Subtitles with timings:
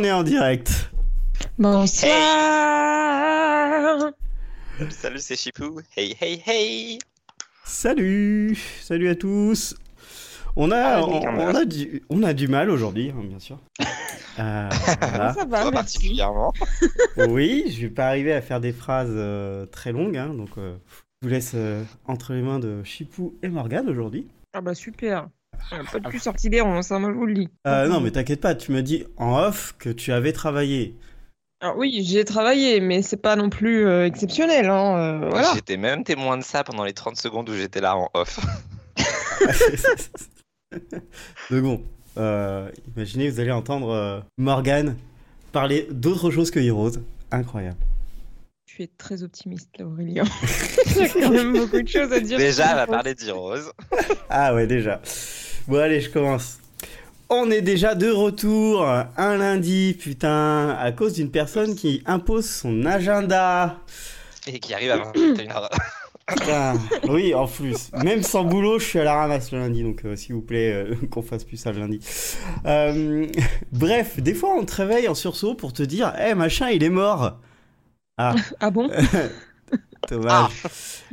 [0.00, 0.90] on est en direct.
[1.58, 2.10] Bonsoir.
[4.88, 5.80] Salut, c'est Chipou.
[5.94, 6.98] Hey, hey, hey.
[7.66, 9.76] Salut, salut à tous.
[10.56, 13.58] On a, Ah, on, a, du, on a du mal aujourd'hui, hein, bien sûr.
[14.38, 14.68] Euh,
[15.00, 15.34] voilà.
[15.34, 16.54] Ça va, particulièrement.
[17.28, 20.76] Oui, je vais pas arriver à faire des phrases euh, très longues, hein, donc euh,
[21.20, 24.28] je vous laisse euh, entre les mains de Chipou et Morgane aujourd'hui.
[24.54, 25.28] Ah bah super.
[25.72, 27.48] Euh, Pas de cul sorti des ronds, ça moi je vous le dis.
[27.66, 30.96] Euh, non, mais t'inquiète pas, tu m'as dit en off que tu avais travaillé.
[31.60, 34.96] Alors oui, j'ai travaillé, mais c'est pas non plus euh, exceptionnel, hein.
[34.96, 35.52] euh, voilà.
[35.54, 38.40] J'étais même témoin de ça pendant les 30 secondes où j'étais là en off.
[41.50, 41.82] Donc bon,
[42.16, 44.96] euh, imaginez, vous allez entendre euh, Morgane
[45.52, 46.98] parler d'autre chose que Heroes.
[47.30, 47.76] Incroyable.
[48.80, 50.24] Tu es très optimiste là, Aurélien.
[50.86, 52.38] J'ai quand même beaucoup de choses à dire.
[52.38, 53.74] Déjà, elle va parler d'Heroes.
[54.30, 55.02] Ah ouais, déjà.
[55.68, 56.60] Bon, allez, je commence.
[57.28, 62.86] On est déjà de retour un lundi, putain, à cause d'une personne qui impose son
[62.86, 63.80] agenda.
[64.46, 65.68] Et qui arrive à 21h.
[66.26, 66.74] Putain,
[67.08, 67.90] oui, en plus.
[68.02, 70.72] Même sans boulot, je suis à la ramasse le lundi, donc euh, s'il vous plaît,
[70.72, 72.00] euh, qu'on fasse plus ça le lundi.
[72.64, 73.26] Euh,
[73.72, 76.88] bref, des fois, on te réveille en sursaut pour te dire, hé, machin, il est
[76.88, 77.36] mort.
[78.22, 78.90] Ah, Ah bon
[80.10, 80.50] dommage.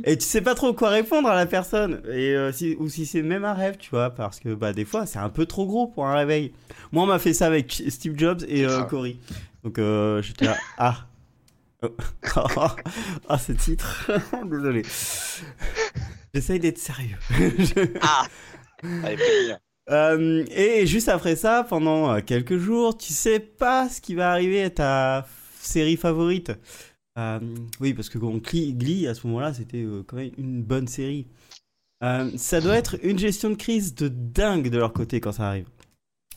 [0.04, 2.02] Et tu sais pas trop quoi répondre à la personne.
[2.06, 4.84] Et, euh, si, ou si c'est même un rêve, tu vois, parce que bah, des
[4.84, 6.52] fois, c'est un peu trop gros pour un réveil.
[6.92, 8.84] Moi, on m'a fait ça avec Steve Jobs et euh, Ah.
[8.84, 9.18] Cory.
[9.64, 11.06] Donc, euh, j'étais là, ah.
[11.82, 11.88] Oh.
[13.28, 14.10] Ah, ce titre.
[14.44, 14.82] Désolé.
[16.34, 17.16] J'essaye d'être sérieux.
[18.02, 18.26] Ah
[19.04, 19.54] Allez.
[19.90, 24.30] Euh, et juste après ça, pendant euh, quelques jours, tu sais pas ce qui va
[24.32, 25.26] arriver à ta
[25.60, 26.52] série favorite.
[27.18, 27.40] Euh,
[27.80, 31.26] oui, parce que bon, Glee, à ce moment-là, c'était euh, quand même une bonne série.
[32.04, 35.48] Euh, ça doit être une gestion de crise de dingue de leur côté quand ça
[35.48, 35.66] arrive.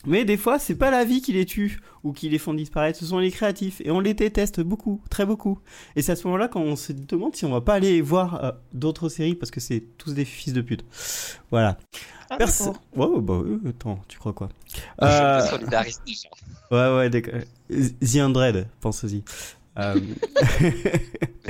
[0.04, 2.98] Mais des fois, c'est pas la vie qui les tue ou qui les font disparaître,
[2.98, 3.80] ce sont les créatifs.
[3.84, 5.60] Et on les déteste beaucoup, très beaucoup.
[5.94, 8.50] Et c'est à ce moment-là qu'on se demande si on va pas aller voir euh,
[8.72, 10.84] d'autres séries parce que c'est tous des fils de pute.
[11.52, 11.78] Voilà.
[12.30, 14.48] Ah, Perso- ouais, bah, euh, attends, tu crois quoi?
[15.00, 16.28] Je Euh, me solidarise déjà.
[16.72, 17.38] Ouais, ouais, d'accord.
[17.70, 19.22] The Undread, pense aussi.
[19.78, 19.98] Euh,
[20.60, 20.74] Mais,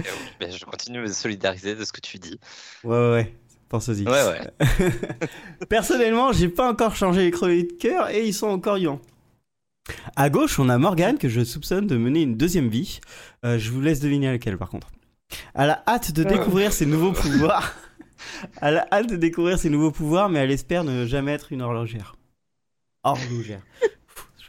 [0.41, 2.39] mais je continue de me solidariser de ce que tu dis.
[2.85, 3.35] ouais, ouais, ouais,
[3.69, 4.05] pense aussi.
[4.05, 4.89] Ouais, ouais.
[5.69, 9.01] Personnellement, j'ai pas encore changé les crevés de cœur et ils sont encore vivants.
[10.15, 13.01] À gauche, on a Morgane que je soupçonne de mener une deuxième vie.
[13.45, 14.89] Euh, je vous laisse deviner laquelle par contre.
[15.55, 17.75] Elle a hâte de découvrir ses nouveaux pouvoirs.
[18.61, 21.63] Elle a hâte de découvrir ses nouveaux pouvoirs, mais elle espère ne jamais être une
[21.63, 22.15] horlogère.
[23.03, 23.63] Horlogère.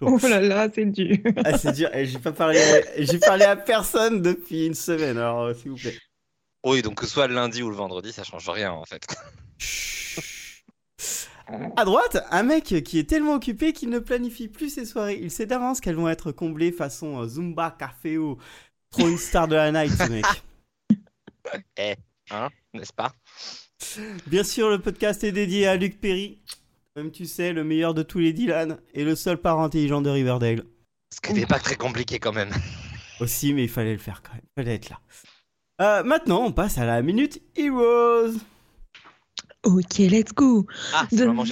[0.02, 1.18] Oh là là, c'est dur.
[1.46, 1.90] Ah, c'est dur.
[1.94, 3.02] Et J'ai pas parlé, à...
[3.02, 5.18] j'ai parlé à personne depuis une semaine.
[5.18, 5.98] Alors, euh, s'il vous plaît.
[6.66, 9.06] Oui, donc que ce soit le lundi ou le vendredi, ça change rien en fait.
[11.76, 15.20] À droite, un mec qui est tellement occupé qu'il ne planifie plus ses soirées.
[15.22, 18.38] Il sait d'avance qu'elles vont être comblées façon euh, Zumba, Café ou
[18.90, 20.25] trop une star de la night, ce mec.
[21.78, 21.96] Eh,
[22.31, 23.14] hein, n'est-ce pas?
[24.25, 26.40] Bien sûr, le podcast est dédié à Luc Perry.
[26.96, 30.12] Comme tu sais, le meilleur de tous les Dylan et le seul parent intelligent de
[30.12, 30.62] Riverdale.
[31.12, 32.52] Ce qui n'est pas très compliqué quand même.
[33.20, 34.44] Aussi, mais il fallait le faire quand même.
[34.46, 35.00] Il fallait être là.
[35.81, 38.34] Euh, maintenant, on passe à la minute Heroes.
[39.64, 40.68] Ok, let's go.
[40.94, 41.08] Ah.
[41.12, 41.50] Devenir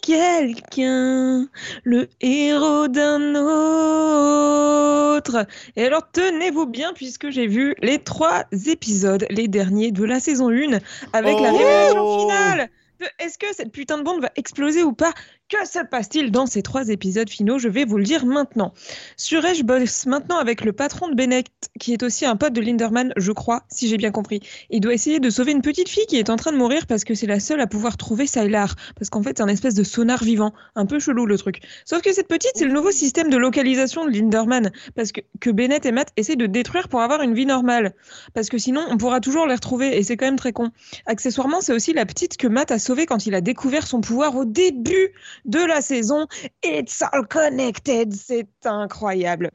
[0.00, 1.46] quelqu'un,
[1.82, 5.46] le héros d'un autre.
[5.76, 10.48] Et alors, tenez-vous bien, puisque j'ai vu les trois épisodes, les derniers de la saison
[10.48, 10.78] 1,
[11.12, 12.70] avec la Oh révélation finale
[13.18, 15.12] est-ce que cette putain de bombe va exploser ou pas?
[15.54, 17.58] Que se passe-t-il dans ces trois épisodes finaux?
[17.58, 18.74] Je vais vous le dire maintenant.
[19.16, 21.46] Suresh bosse maintenant avec le patron de Bennett,
[21.78, 24.40] qui est aussi un pote de Linderman, je crois, si j'ai bien compris.
[24.70, 27.04] Il doit essayer de sauver une petite fille qui est en train de mourir parce
[27.04, 28.74] que c'est la seule à pouvoir trouver Sylar.
[28.98, 30.52] Parce qu'en fait, c'est un espèce de sonar vivant.
[30.74, 31.60] Un peu chelou le truc.
[31.84, 34.72] Sauf que cette petite, c'est le nouveau système de localisation de Linderman.
[34.96, 37.94] Parce que, que Bennett et Matt essaient de détruire pour avoir une vie normale.
[38.34, 40.72] Parce que sinon, on pourra toujours les retrouver et c'est quand même très con.
[41.06, 44.34] Accessoirement, c'est aussi la petite que Matt a sauvée quand il a découvert son pouvoir
[44.36, 45.12] au début
[45.44, 46.26] de la saison.
[46.62, 48.12] It's all connected.
[48.12, 49.50] C'est incroyable.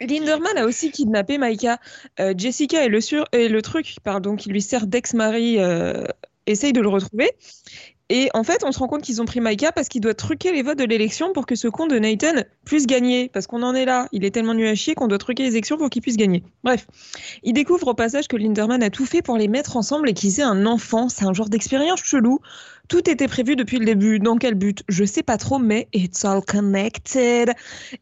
[0.00, 1.78] Linderman a aussi kidnappé Maika.
[2.20, 6.04] Euh, Jessica et le, truc pardon, qui lui sert d'ex-mari euh,
[6.46, 7.30] de le retrouver.
[8.08, 10.52] Et en fait, on se rend compte qu'ils ont pris Maika parce qu'il doit truquer
[10.52, 13.28] les votes de l'élection pour que ce con de Nathan puisse gagner.
[13.32, 14.08] Parce qu'on en est là.
[14.12, 16.44] Il est tellement nul à chier qu'on doit truquer les élections pour qu'il puisse gagner.
[16.62, 16.86] Bref.
[17.42, 20.38] Il découvre au passage que Linderman a tout fait pour les mettre ensemble et qu'ils
[20.38, 21.08] aient un enfant.
[21.08, 22.38] C'est un genre d'expérience chelou.
[22.88, 24.20] Tout était prévu depuis le début.
[24.20, 24.84] Dans quel but?
[24.88, 27.50] Je sais pas trop, mais it's all connected.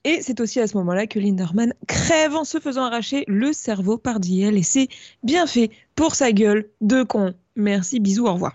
[0.05, 3.97] Et c'est aussi à ce moment-là que Linderman crève en se faisant arracher le cerveau
[3.97, 4.55] par DL.
[4.59, 4.89] Et c'est
[5.23, 7.33] bien fait pour sa gueule de con.
[7.57, 8.55] Merci, bisous, au revoir.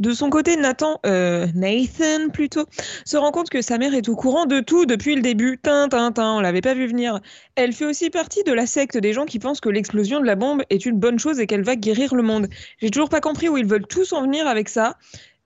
[0.00, 2.66] De son côté, Nathan, euh, Nathan plutôt,
[3.04, 5.58] se rend compte que sa mère est au courant de tout depuis le début.
[5.62, 7.20] Tintin, on l'avait pas vu venir.
[7.54, 10.34] Elle fait aussi partie de la secte des gens qui pensent que l'explosion de la
[10.34, 12.48] bombe est une bonne chose et qu'elle va guérir le monde.
[12.80, 14.96] J'ai toujours pas compris où ils veulent tous en venir avec ça.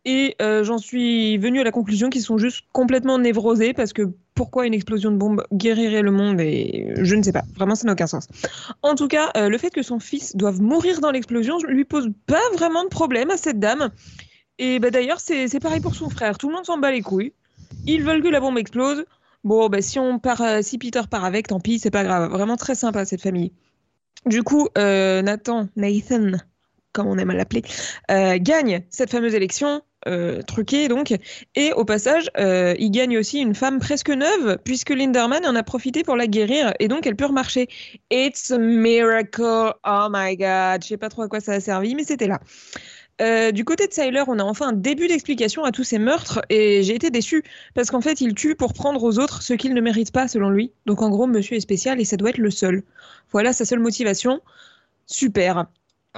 [0.06, 4.10] Et euh, j'en suis venu à la conclusion qu'ils sont juste complètement névrosés parce que
[4.34, 7.42] pourquoi une explosion de bombe guérirait le monde et je ne sais pas.
[7.56, 8.28] Vraiment, ça n'a aucun sens.
[8.80, 12.10] En tout cas, euh, le fait que son fils doive mourir dans l'explosion lui pose
[12.26, 13.90] pas vraiment de problème à cette dame.
[14.58, 16.38] Et bah, d'ailleurs, c'est pareil pour son frère.
[16.38, 17.32] Tout le monde s'en bat les couilles.
[17.86, 19.04] Ils veulent que la bombe explose.
[19.44, 22.30] Bon, bah, si, on euh, si Peter part avec, tant pis, c'est pas grave.
[22.30, 23.52] Vraiment très sympa cette famille.
[24.26, 26.32] Du coup, Nathan, Nathan,
[26.92, 27.62] comme on aime l'appeler,
[28.08, 31.14] gagne cette fameuse élection euh, truqué donc.
[31.56, 35.62] Et au passage, euh, il gagne aussi une femme presque neuve, puisque Linderman en a
[35.62, 37.68] profité pour la guérir, et donc elle peut remarcher.
[38.10, 40.82] It's a miracle, oh my god.
[40.82, 42.40] Je sais pas trop à quoi ça a servi, mais c'était là.
[43.20, 46.40] Euh, du côté de Tyler, on a enfin un début d'explication à tous ces meurtres
[46.48, 47.42] et j'ai été déçue
[47.74, 50.50] parce qu'en fait, il tue pour prendre aux autres ce qu'il ne mérite pas selon
[50.50, 50.72] lui.
[50.86, 52.84] Donc en gros, monsieur est spécial et ça doit être le seul.
[53.32, 54.40] Voilà sa seule motivation.
[55.06, 55.66] Super.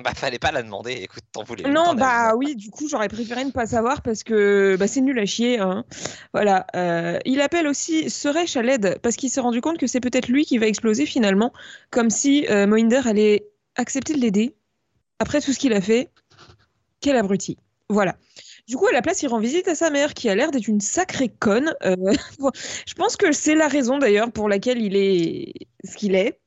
[0.03, 1.69] Bah, fallait pas la demander, écoute, t'en voulais.
[1.69, 5.19] Non, bah oui, du coup, j'aurais préféré ne pas savoir parce que bah, c'est nul
[5.19, 5.59] à chier.
[5.59, 5.85] Hein.
[6.33, 6.67] Voilà.
[6.75, 10.29] Euh, il appelle aussi Suresh à l'aide parce qu'il s'est rendu compte que c'est peut-être
[10.29, 11.53] lui qui va exploser finalement,
[11.91, 13.47] comme si euh, Mohinder allait
[13.77, 14.55] accepter de l'aider.
[15.19, 16.09] Après tout ce qu'il a fait,
[17.01, 17.57] quel abruti.
[17.89, 18.17] Voilà.
[18.69, 20.69] Du coup, à la place, il rend visite à sa mère, qui a l'air d'être
[20.69, 21.75] une sacrée conne.
[21.85, 21.97] Euh,
[22.87, 25.53] je pense que c'est la raison d'ailleurs pour laquelle il est
[25.85, 26.39] ce qu'il est.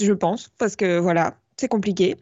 [0.00, 2.16] Je pense, parce que voilà, c'est compliqué.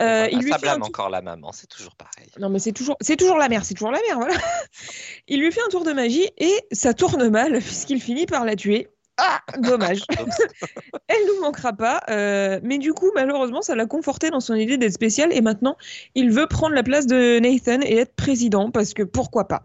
[0.00, 2.28] Euh, il lui ça blâme encore la maman, c'est toujours pareil.
[2.38, 4.34] Non, mais c'est toujours, c'est toujours la mère, c'est toujours la mère, voilà.
[5.28, 8.56] il lui fait un tour de magie et ça tourne mal puisqu'il finit par la
[8.56, 8.88] tuer.
[9.18, 10.02] Ah, dommage.
[11.08, 14.76] Elle nous manquera pas, euh, mais du coup, malheureusement, ça l'a conforté dans son idée
[14.76, 15.76] d'être spécial et maintenant,
[16.14, 19.62] il veut prendre la place de Nathan et être président parce que pourquoi pas.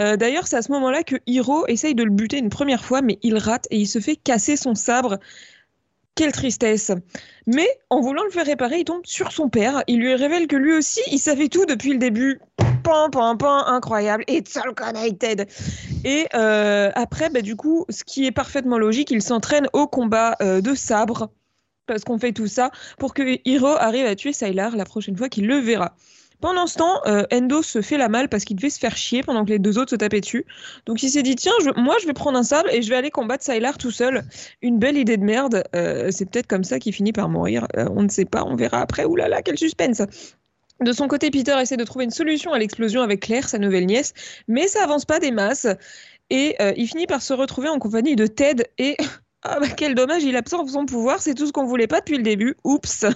[0.00, 3.02] Euh, d'ailleurs, c'est à ce moment-là que Hiro essaye de le buter une première fois,
[3.02, 5.18] mais il rate et il se fait casser son sabre
[6.14, 6.90] quelle tristesse.
[7.46, 9.82] Mais en voulant le faire réparer, il tombe sur son père.
[9.86, 12.40] Il lui révèle que lui aussi, il savait tout depuis le début.
[12.92, 14.24] Incroyable.
[14.28, 15.46] It's all connected.
[16.04, 20.36] Et euh, après, bah, du coup, ce qui est parfaitement logique, il s'entraîne au combat
[20.42, 21.30] euh, de sabre.
[21.86, 25.28] Parce qu'on fait tout ça pour que Hiro arrive à tuer Sylar la prochaine fois
[25.28, 25.96] qu'il le verra.
[26.40, 29.22] Pendant ce temps, euh, Endo se fait la malle parce qu'il devait se faire chier
[29.22, 30.44] pendant que les deux autres se tapaient dessus.
[30.86, 33.10] Donc il s'est dit tiens, moi je vais prendre un sable et je vais aller
[33.10, 34.22] combattre Sylar tout seul.
[34.60, 35.64] Une belle idée de merde.
[36.10, 37.66] C'est peut-être comme ça qu'il finit par mourir.
[37.76, 39.04] On ne sait pas, on verra après.
[39.04, 40.02] Ouh là là, quel suspense.
[40.82, 43.86] De son côté, Peter essaie de trouver une solution à l'explosion avec Claire, sa nouvelle
[43.86, 44.14] nièce,
[44.48, 45.66] mais ça avance pas des masses.
[46.30, 48.96] Et il finit par se retrouver en compagnie de Ted et
[49.42, 52.16] ah bah quel dommage, il absorbe son pouvoir, c'est tout ce qu'on voulait pas depuis
[52.16, 52.56] le début.
[52.64, 53.06] Oups.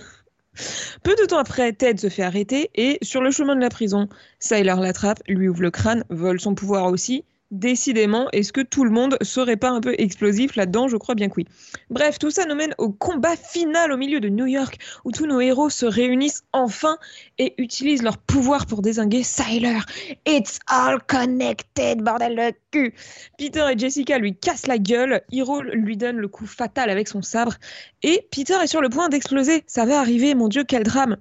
[1.03, 4.09] Peu de temps après, Ted se fait arrêter et sur le chemin de la prison,
[4.39, 8.91] Sylar l'attrape, lui ouvre le crâne, vole son pouvoir aussi Décidément, est-ce que tout le
[8.91, 10.89] monde serait pas un peu explosif là-dedans?
[10.89, 11.47] Je crois bien que oui.
[11.91, 15.27] Bref, tout ça nous mène au combat final au milieu de New York, où tous
[15.27, 16.99] nos héros se réunissent enfin
[17.39, 19.87] et utilisent leur pouvoir pour désinguer Sylar.
[20.27, 22.95] It's all connected, bordel de cul
[23.39, 27.23] Peter et Jessica lui cassent la gueule, Hiro lui donne le coup fatal avec son
[27.23, 27.55] sabre,
[28.03, 29.63] et Peter est sur le point d'exploser.
[29.69, 31.17] Ça va arriver, mon dieu, quel drame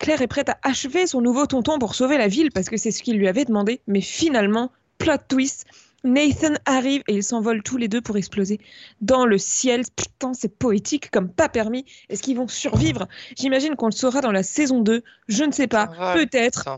[0.00, 2.90] Claire est prête à achever son nouveau tonton pour sauver la ville parce que c'est
[2.90, 5.66] ce qu'il lui avait demandé, mais finalement, plot twist.
[6.04, 8.58] Nathan arrive et ils s'envolent tous les deux pour exploser
[9.00, 9.82] dans le ciel.
[9.96, 11.84] Putain, c'est poétique comme pas permis.
[12.08, 13.06] Est-ce qu'ils vont survivre?
[13.38, 15.02] J'imagine qu'on le saura dans la saison 2.
[15.28, 15.86] Je ne sais pas.
[16.14, 16.68] Peut-être.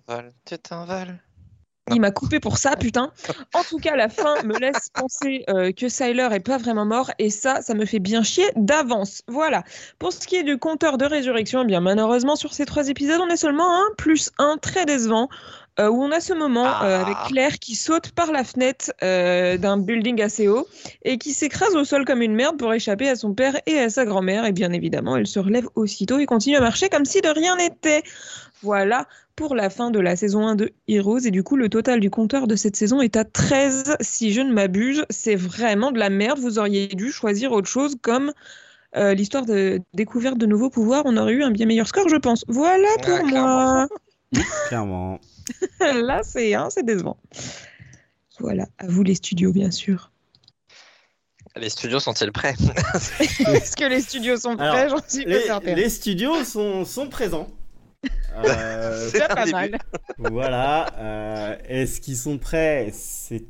[0.45, 1.19] Tu t'envoles.
[1.93, 3.13] Il m'a coupé pour ça, putain.
[3.53, 7.11] En tout cas, la fin me laisse penser euh, que Syler est pas vraiment mort,
[7.19, 9.23] et ça, ça me fait bien chier d'avance.
[9.29, 9.65] Voilà.
[9.99, 13.21] Pour ce qui est du compteur de résurrection, eh bien malheureusement sur ces trois épisodes,
[13.21, 15.29] on est seulement un plus un, très décevant.
[15.81, 17.27] Euh, où on a ce moment euh, avec ah.
[17.29, 20.69] Claire qui saute par la fenêtre euh, d'un building assez haut
[21.03, 23.91] et qui s'écrase au sol comme une merde pour échapper à son père et à
[23.91, 24.45] sa grand-mère.
[24.45, 27.57] Et bien évidemment, elle se relève aussitôt et continue à marcher comme si de rien
[27.57, 28.05] n'était.
[28.63, 31.27] Voilà pour la fin de la saison 1 de Heroes.
[31.27, 34.43] Et du coup, le total du compteur de cette saison est à 13, si je
[34.43, 35.05] ne m'abuse.
[35.11, 36.39] C'est vraiment de la merde.
[36.39, 38.33] Vous auriez dû choisir autre chose comme
[38.97, 41.03] l'histoire de découverte de nouveaux pouvoirs.
[41.05, 42.45] On aurait eu un bien meilleur score, je pense.
[42.47, 43.89] Voilà pour moi.
[44.69, 45.21] Clairement.
[45.81, 47.17] Là, c'est hein, décevant.
[48.41, 50.11] Voilà, à vous les studios, bien sûr.
[51.57, 52.55] Les studios sont-ils prêts?
[53.21, 54.89] Est-ce que les studios sont prêts?
[54.89, 57.49] J'en suis les, les studios sont, sont présents.
[58.37, 59.79] Euh, c'est pas mal.
[60.19, 60.87] Voilà.
[60.99, 62.91] Euh, est-ce qu'ils sont prêts?
[62.93, 63.45] C'est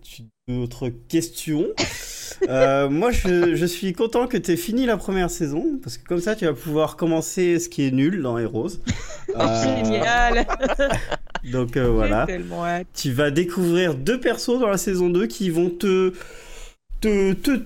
[0.49, 1.67] une autre question.
[2.49, 6.05] Euh, moi, je, je, suis content que tu aies fini la première saison, parce que
[6.07, 8.81] comme ça, tu vas pouvoir commencer ce qui est nul dans Heroes.
[9.29, 10.47] Génial
[11.50, 12.26] Donc euh, voilà.
[12.95, 16.12] Tu vas découvrir deux persos dans la saison 2 qui vont te.
[17.00, 17.33] te.
[17.33, 17.61] te.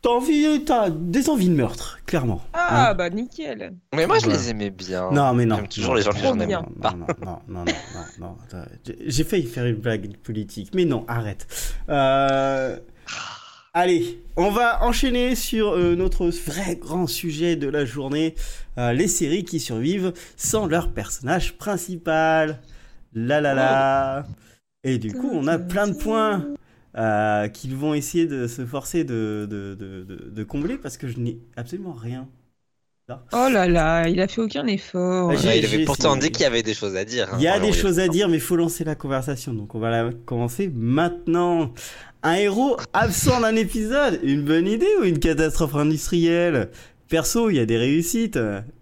[0.00, 2.40] T'as envie, t'as des envies de meurtre, clairement.
[2.52, 3.74] Ah Hein bah nickel.
[3.94, 5.10] Mais moi, je les aimais bien.
[5.10, 5.56] Non, mais non.
[5.56, 6.92] J'aime toujours les gens que j'en aime pas.
[6.92, 8.36] Non, non, non, non, non, non, non.
[8.46, 11.46] Attends, j'ai- J'ai failli faire une blague politique, mais non, arrête.
[11.88, 12.76] Euh,
[13.74, 18.34] Allez, on va enchaîner sur euh, notre vrai grand sujet de la journée,
[18.78, 22.60] euh, les séries qui survivent sans leur personnage principal.
[23.14, 24.24] La la la.
[24.84, 26.46] Et du coup, on a plein de points
[26.96, 31.08] euh, qu'ils vont essayer de se forcer de, de, de, de- de combler parce que
[31.08, 32.28] je n'ai absolument rien.
[33.32, 35.30] Oh là là, il a fait aucun effort.
[35.30, 37.28] Ah, Ouais, il avait pourtant dit qu'il y avait des choses à dire.
[37.32, 39.54] hein, Il y a des choses à dire, mais il faut lancer la conversation.
[39.54, 41.72] Donc on va la commencer maintenant.
[42.22, 46.68] Un héros absent d'un épisode, une bonne idée ou une catastrophe industrielle?
[47.08, 48.38] Perso, il y a des réussites.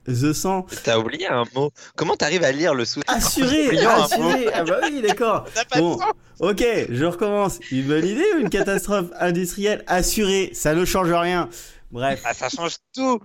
[0.07, 0.67] The 100.
[0.85, 1.73] T'as oublié un mot.
[1.97, 4.49] Comment t'arrives à lire le sous-titre Assuré, assuré.
[4.53, 5.47] Ah bah oui, d'accord.
[5.77, 5.99] Bon,
[6.39, 7.59] ok, je recommence.
[7.71, 10.51] Une bonne idée ou une catastrophe industrielle assurée?
[10.55, 11.49] Ça ne change rien.
[11.91, 12.23] Bref.
[12.25, 13.21] Ah, ça change tout.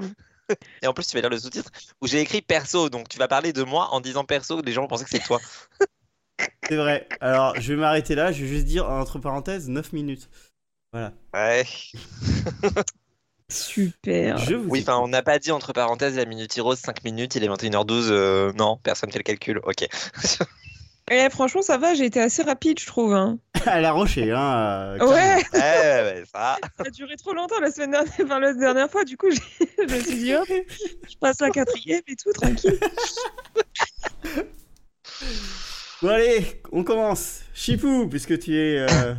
[0.81, 1.69] Et en plus, tu vas lire le sous-titre
[2.01, 2.89] où j'ai écrit perso.
[2.89, 4.61] Donc, tu vas parler de moi en disant perso.
[4.61, 5.39] Les gens vont penser que c'est toi.
[6.67, 7.07] C'est vrai.
[7.19, 8.31] Alors, je vais m'arrêter là.
[8.31, 10.29] Je vais juste dire, entre parenthèses, 9 minutes.
[10.91, 11.13] Voilà.
[11.33, 11.63] Ouais.
[13.51, 14.37] Super.
[14.37, 17.35] Je vous Oui, enfin, on n'a pas dit entre parenthèses la minute rose 5 minutes,
[17.35, 18.07] il est 21h12.
[18.09, 19.59] euh, non, personne fait le calcul.
[19.63, 19.87] Ok.
[21.13, 23.13] Eh, franchement, ça va, j'ai été assez rapide, je trouve.
[23.13, 23.37] hein.
[23.65, 24.95] À la rocher, hein.
[25.01, 26.57] euh, Ouais, ouais, ça.
[26.77, 29.67] ça a duré trop longtemps la semaine dernière, enfin, la dernière fois, du coup, j'ai-
[29.89, 32.79] je me suis dit, hop, je passe la quatrième et tout, tranquille.
[36.01, 37.41] Bon allez, on commence.
[37.53, 39.13] Chipou, puisque tu es, euh,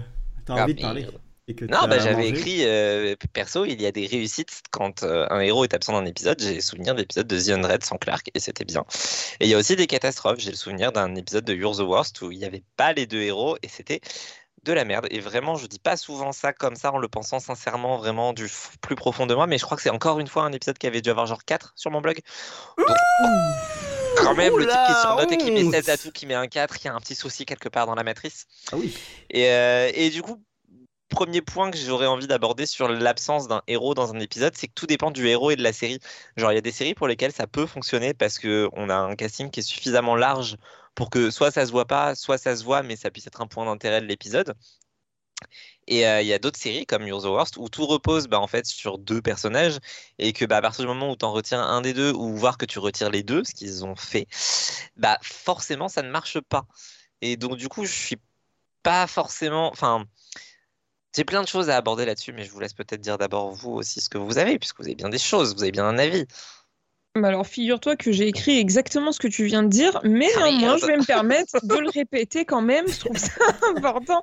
[0.46, 1.02] t'as Ah, envie de parler.
[1.02, 1.18] merde.
[1.52, 5.26] Et que Non, bah, j'avais écrit euh, perso, il y a des réussites quand euh,
[5.28, 6.40] un héros est absent d'un épisode.
[6.40, 8.84] J'ai le souvenir d'épisodes de The Unread sans Clark et c'était bien.
[9.38, 10.38] Et il y a aussi des catastrophes.
[10.38, 13.06] J'ai le souvenir d'un épisode de You're the Worst où il n'y avait pas les
[13.06, 14.00] deux héros et c'était
[14.62, 15.06] de la merde.
[15.10, 18.48] Et vraiment, je dis pas souvent ça comme ça en le pensant sincèrement, vraiment du
[18.80, 20.86] plus profond de moi, mais je crois que c'est encore une fois un épisode qui
[20.86, 22.18] avait dû avoir genre 4 sur mon blog.
[22.78, 22.96] Donc,
[24.16, 25.74] quand même, le type qui est sur Oula, note et qui met honte.
[25.74, 27.86] 16 à tout, qui met un 4, il y a un petit souci quelque part
[27.86, 28.46] dans la matrice.
[28.70, 28.96] Ah oui.
[29.30, 30.42] Et, euh, et du coup,
[31.12, 34.72] premier point que j'aurais envie d'aborder sur l'absence d'un héros dans un épisode, c'est que
[34.74, 35.98] tout dépend du héros et de la série.
[36.36, 39.14] Genre, il y a des séries pour lesquelles ça peut fonctionner parce qu'on a un
[39.14, 40.56] casting qui est suffisamment large
[40.94, 43.40] pour que soit ça se voit pas, soit ça se voit, mais ça puisse être
[43.42, 44.54] un point d'intérêt de l'épisode.
[45.88, 48.40] Et euh, il y a d'autres séries comme You're the Worst où tout repose bah,
[48.40, 49.78] en fait sur deux personnages
[50.18, 52.36] et que bah, à partir du moment où tu en retires un des deux ou
[52.36, 54.26] voir que tu retires les deux, ce qu'ils ont fait,
[54.96, 56.66] bah forcément ça ne marche pas.
[57.20, 58.18] Et donc du coup je suis
[58.82, 60.06] pas forcément, enfin
[61.14, 63.72] j'ai plein de choses à aborder là-dessus, mais je vous laisse peut-être dire d'abord vous
[63.72, 65.98] aussi ce que vous avez puisque vous avez bien des choses, vous avez bien un
[65.98, 66.26] avis.
[67.14, 70.44] Bah alors, figure-toi que j'ai écrit exactement ce que tu viens de dire, mais Ah,
[70.44, 73.28] néanmoins, je vais me permettre de le répéter quand même, je trouve ça
[73.76, 74.22] important.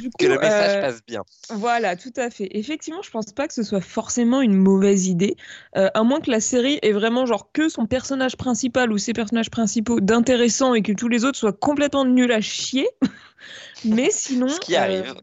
[0.00, 1.22] Du Que le message euh, passe bien.
[1.50, 2.48] Voilà, tout à fait.
[2.50, 5.36] Effectivement, je pense pas que ce soit forcément une mauvaise idée,
[5.76, 9.12] euh, à moins que la série ait vraiment genre que son personnage principal ou ses
[9.12, 12.88] personnages principaux d'intéressant et que tous les autres soient complètement nuls à chier.
[13.84, 15.14] Mais sinon, Ce qui euh, arrive.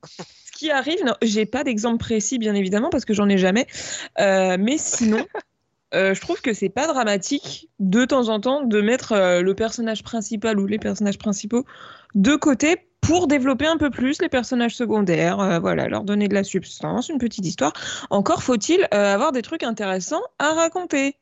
[0.64, 3.68] Qui arrive, j'ai pas d'exemple précis bien évidemment parce que j'en ai jamais.
[4.20, 5.26] Euh, mais sinon,
[5.94, 9.54] euh, je trouve que c'est pas dramatique de temps en temps de mettre euh, le
[9.56, 11.66] personnage principal ou les personnages principaux
[12.16, 16.34] de côté pour développer un peu plus les personnages secondaires, euh, voilà, leur donner de
[16.34, 17.74] la substance, une petite histoire.
[18.10, 21.18] Encore faut-il avoir des trucs intéressants à raconter.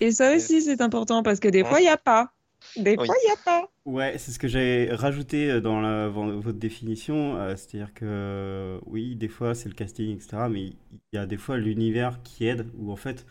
[0.00, 2.32] Et ça aussi, c'est important parce que des fois, il n'y a pas.
[2.76, 3.68] Des fois, il n'y a pas.
[3.86, 7.36] Ouais, c'est ce que j'ai rajouté euh, dans la, votre définition.
[7.36, 10.48] euh, C'est-à-dire que, euh, oui, des fois c'est le casting, etc.
[10.50, 10.76] Mais il
[11.14, 13.26] y a des fois l'univers qui aide, où en fait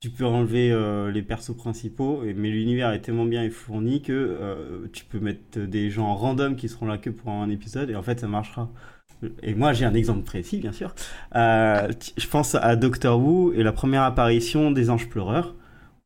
[0.00, 4.12] tu peux enlever euh, les persos principaux, et- mais l'univers est tellement bien fourni que
[4.12, 7.96] euh, tu peux mettre des gens random qui seront là que pour un épisode, et
[7.96, 8.70] en fait ça marchera.
[9.42, 10.94] Et moi j'ai un exemple précis, bien sûr.
[11.34, 15.54] Euh, je pense à Doctor Who et la première apparition des anges pleureurs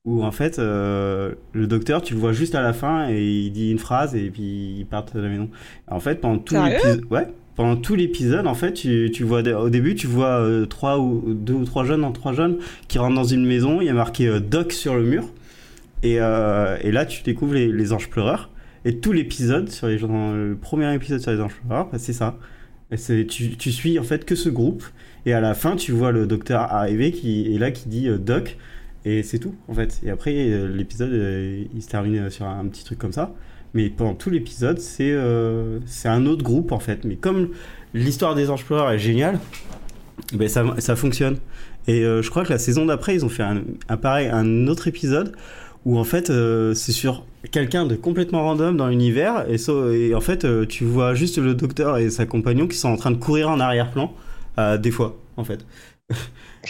[0.04, 3.52] où en fait euh, le docteur tu le vois juste à la fin et il
[3.52, 5.48] dit une phrase et puis il part de la maison.
[5.86, 9.70] En fait pendant tout l'épisode, ouais, pendant tout l'épisode en fait tu, tu vois au
[9.70, 13.14] début tu vois euh, trois ou deux ou trois jeunes en trois jeunes qui rentrent
[13.14, 15.24] dans une maison, il y a marqué euh, Doc sur le mur
[16.02, 18.50] et, et là tu découvres les, les anges pleureurs
[18.84, 22.36] et tout l'épisode sur les le premier épisode sur les anges pleureurs bah, c'est ça.
[22.90, 24.82] Et c'est- tu, tu suis en fait que ce groupe
[25.26, 28.56] et à la fin tu vois le docteur arriver qui est là qui dit Doc
[29.04, 30.00] et c'est tout, en fait.
[30.04, 33.32] Et après, euh, l'épisode, euh, il se termine euh, sur un petit truc comme ça.
[33.74, 37.04] Mais pendant tout l'épisode, c'est euh, un autre groupe, en fait.
[37.04, 37.48] Mais comme
[37.94, 39.38] l'histoire des Anges est géniale,
[40.34, 41.38] ben ça, ça fonctionne.
[41.88, 45.34] Et je crois que la saison d'après, ils ont fait un, pareil, un autre épisode
[45.84, 46.30] où en fait
[46.74, 51.14] c'est sur quelqu'un de complètement random dans l'univers et, so- et en fait tu vois
[51.14, 54.14] juste le docteur et sa compagnon qui sont en train de courir en arrière-plan
[54.78, 55.66] des fois en fait.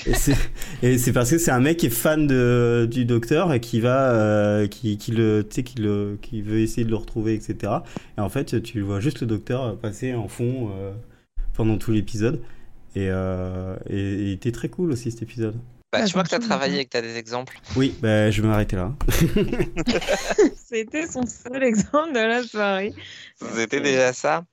[0.83, 3.81] et c'est parce que c'est un mec qui est fan de, du docteur et qui
[3.81, 7.35] va euh, qui, qui le tu sais qui le qui veut essayer de le retrouver
[7.35, 7.73] etc.
[8.17, 10.93] Et en fait tu vois juste le docteur passer en fond euh,
[11.53, 12.41] pendant tout l'épisode
[12.95, 15.57] et, euh, et, et il était très cool aussi cet épisode.
[15.93, 17.59] Bah, Ah, tu vois que tu as travaillé et que tu as des exemples.
[17.77, 18.93] Oui, bah, je vais m'arrêter là.
[20.57, 22.95] C'était son seul exemple de la soirée.
[23.55, 24.45] C'était déjà ça?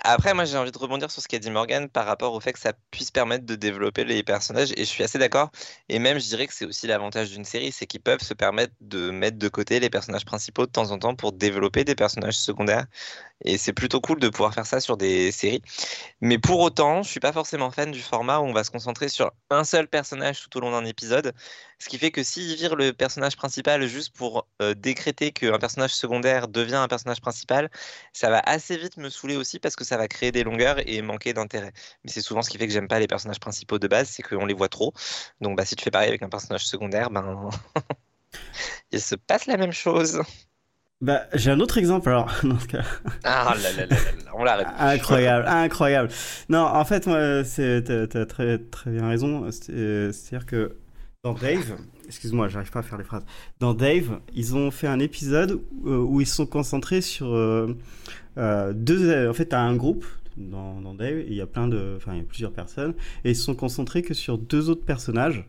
[0.00, 2.52] Après, moi, j'ai envie de rebondir sur ce qu'a dit Morgan par rapport au fait
[2.52, 5.50] que ça puisse permettre de développer les personnages, et je suis assez d'accord.
[5.88, 8.74] Et même, je dirais que c'est aussi l'avantage d'une série, c'est qu'ils peuvent se permettre
[8.80, 12.38] de mettre de côté les personnages principaux de temps en temps pour développer des personnages
[12.38, 12.86] secondaires.
[13.44, 15.62] Et c'est plutôt cool de pouvoir faire ça sur des séries.
[16.20, 19.08] Mais pour autant, je suis pas forcément fan du format où on va se concentrer
[19.08, 21.34] sur un seul personnage tout au long d'un épisode.
[21.78, 25.92] Ce qui fait que s'ils virent le personnage principal juste pour euh, décréter qu'un personnage
[25.94, 27.70] secondaire devient un personnage principal,
[28.14, 31.02] ça va assez vite me saouler aussi parce que ça va créer des longueurs et
[31.02, 31.72] manquer d'intérêt.
[32.04, 34.22] Mais c'est souvent ce qui fait que j'aime pas les personnages principaux de base, c'est
[34.22, 34.94] qu'on les voit trop.
[35.42, 37.50] Donc bah, si tu fais pareil avec un personnage secondaire, ben
[38.90, 40.22] il se passe la même chose.
[41.02, 42.32] Bah, j'ai un autre exemple alors.
[42.42, 42.84] dans ce cas.
[43.22, 44.66] Ah là là là là on l'arrête.
[44.78, 46.08] Incroyable, incroyable.
[46.48, 49.50] Non, en fait, moi, c'est, t'as, t'as très, très bien raison.
[49.52, 50.78] C'est- euh, C'est-à-dire que
[51.26, 53.24] dans Dave, excuse-moi, j'arrive pas à faire les phrases.
[53.58, 57.76] Dans Dave, ils ont fait un épisode où, où ils sont concentrés sur euh,
[58.38, 59.28] euh, deux.
[59.28, 60.06] En fait, t'as un groupe
[60.36, 64.02] dans, Dave, il y a plein de, enfin, plusieurs personnes, et ils se sont concentrés
[64.02, 65.48] que sur deux autres personnages.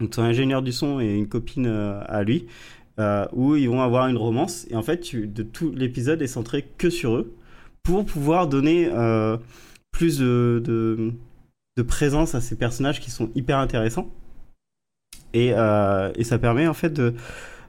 [0.00, 2.46] Donc, son ingénieur du son et une copine euh, à lui.
[2.98, 6.66] euh, où ils vont avoir une romance et en fait de tout l'épisode est centré
[6.78, 7.34] que sur eux
[7.82, 9.36] pour pouvoir donner euh,
[9.92, 11.12] plus de
[11.86, 14.10] présence à ces personnages qui sont hyper intéressants
[15.34, 17.14] et, euh, et ça permet en fait de,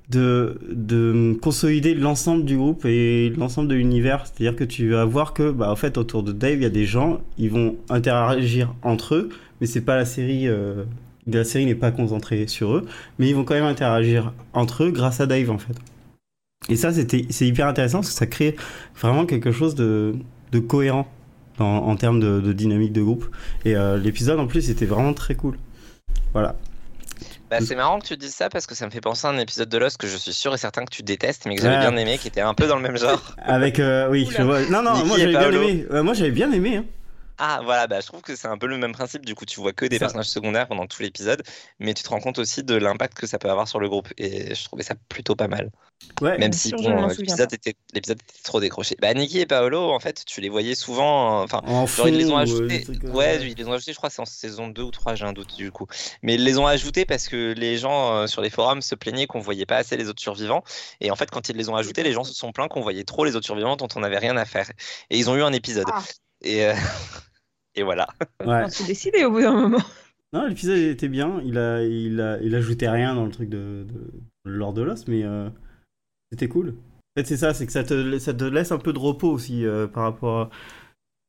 [0.10, 4.26] de, de consolider l'ensemble du groupe et l'ensemble de l'univers.
[4.26, 6.64] C'est à dire que tu vas voir que bah, en fait autour de Dave il
[6.64, 10.84] y a des gens ils vont interagir entre eux mais c'est pas la série euh,
[11.28, 12.86] la série n'est pas concentrée sur eux
[13.20, 15.76] mais ils vont quand même interagir entre eux grâce à Dave en fait.
[16.70, 18.56] Et ça c'était c'est hyper intéressant parce que ça crée
[19.00, 20.16] vraiment quelque chose de,
[20.68, 21.08] cohérent
[21.60, 23.26] en, termes de, de dynamique de groupe.
[23.66, 25.58] Et euh, l'épisode en plus était vraiment très cool.
[26.34, 26.56] Voilà
[27.50, 29.38] Bah, c'est marrant que tu dises ça parce que ça me fait penser à un
[29.38, 31.76] épisode de Lost que je suis sûr et certain que tu détestes mais que j'avais
[31.76, 31.90] Ouais.
[31.90, 33.22] bien aimé, qui était un peu dans le même genre.
[33.42, 34.38] avec euh, oui Oula.
[34.38, 36.86] je vois non non moi j'avais bien aimé Euh, moi j'avais bien aimé hein.
[37.40, 39.60] Ah voilà, bah, je trouve que c'est un peu le même principe, du coup tu
[39.60, 41.44] vois que des personnages secondaires pendant tout l'épisode,
[41.80, 44.08] mais tu te rends compte aussi de l'impact que ça peut avoir sur le groupe,
[44.18, 45.72] et je trouvais ça plutôt pas mal.
[46.22, 47.76] ouais Même si bon, l'épisode était,
[48.44, 48.96] trop décroché.
[49.00, 51.62] Bah Nikki et Paolo, en fait, tu les voyais souvent, euh, enfin,
[52.08, 54.26] ils les ont ou, euh, ajoutés, ouais, ils les ont ajoutés, je crois c'est en
[54.26, 55.88] saison 2 ou 3, j'ai un doute du coup.
[56.24, 59.28] Mais ils les ont ajoutés parce que les gens euh, sur les forums se plaignaient
[59.28, 60.64] qu'on voyait pas assez les autres survivants,
[61.02, 63.04] et en fait quand ils les ont ajoutés, les gens se sont plaints qu'on voyait
[63.04, 64.72] trop les autres survivants dont on n'avait rien à faire.
[65.10, 65.88] Et ils ont eu un épisode.
[65.92, 66.02] Ah.
[66.42, 66.74] Et, euh,
[67.78, 68.08] et voilà.
[68.46, 69.84] ouais On s'est décidé au bout d'un moment.
[70.34, 73.86] non l'épisode était bien il a il a il ajoutait rien dans le truc de,
[73.90, 74.12] de
[74.46, 75.50] Lord de l'os mais euh,
[76.32, 78.92] c'était cool en fait c'est ça c'est que ça te ça te laisse un peu
[78.94, 80.50] de repos aussi euh, par rapport à...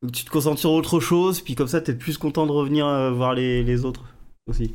[0.03, 2.87] Donc, tu te concentres sur autre chose puis comme ça t'es plus content de revenir
[2.87, 4.05] euh, voir les, les autres
[4.49, 4.75] aussi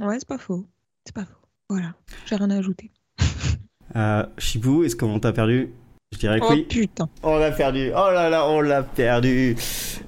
[0.00, 0.66] Ouais, c'est pas faux.
[1.06, 1.38] C'est pas faux.
[1.70, 1.94] Voilà,
[2.26, 2.90] j'ai rien à ajouter.
[3.96, 5.72] euh, Chibou est-ce qu'on t'a perdu?
[6.12, 7.08] Je dirais que Oh oui putain.
[7.22, 9.56] on l'a perdu oh là là on l'a perdu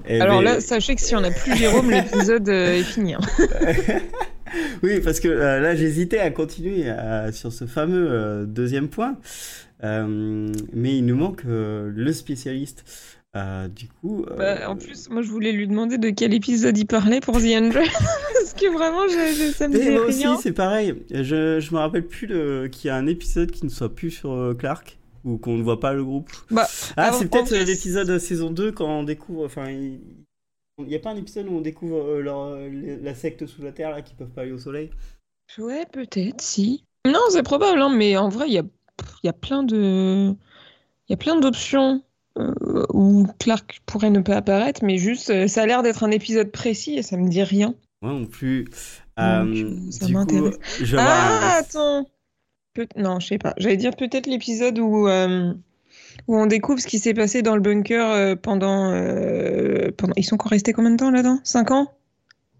[0.06, 3.14] Eh Alors ben- là, sachez que si on n'a plus Jérôme, l'épisode euh, est fini.
[3.14, 3.20] hein.
[4.82, 9.16] oui, parce que euh, là, j'hésitais à continuer euh, sur ce fameux euh, deuxième point.
[9.84, 12.84] Euh, mais il nous manque le spécialiste.
[13.76, 14.26] Du coup.
[14.36, 17.44] Bah, en plus, moi je voulais lui demander de quel épisode il parlait pour The
[17.56, 17.84] Angel.
[18.32, 19.14] Parce que vraiment, je,
[19.46, 20.94] je- ça me et moi aussi, c'est pareil.
[21.12, 22.26] Je, je me rappelle plus
[22.72, 24.97] qu'il y a un épisode qui ne soit plus sur Clark
[25.28, 26.30] ou qu'on ne voit pas le groupe.
[26.50, 29.44] Bah, ah, c'est peut-être euh, plus- l'épisode saison 2 quand on découvre.
[29.44, 30.00] Enfin, il
[30.78, 32.56] n'y a pas un épisode où on découvre euh, leur-
[33.02, 34.90] la secte sous la terre là qui peuvent pas aller au soleil?
[35.58, 36.84] Ouais, peut-être, si.
[37.06, 38.64] Non, c'est probable, hein, mais en vrai, il y a,
[39.24, 40.30] y a plein de.
[41.08, 42.02] Il y a plein d'options
[42.38, 42.52] euh,
[42.92, 46.50] où Clark pourrait ne pas apparaître, mais juste, euh, ça a l'air d'être un épisode
[46.52, 47.74] précis et ça me dit rien.
[48.02, 48.64] Moi non plus.
[48.64, 48.74] Donc,
[49.18, 50.58] Euh, euh, ça m'intéresse.
[50.92, 52.06] un- Ah, attends!
[52.78, 53.54] Peut- Non, je sais pas.
[53.58, 55.52] J'allais dire peut-être l'épisode où, euh,
[56.28, 60.12] où on découvre ce qui s'est passé dans le bunker euh, pendant, euh, pendant.
[60.16, 61.40] Ils sont encore restés combien de temps là-dedans?
[61.44, 61.92] 5 ans?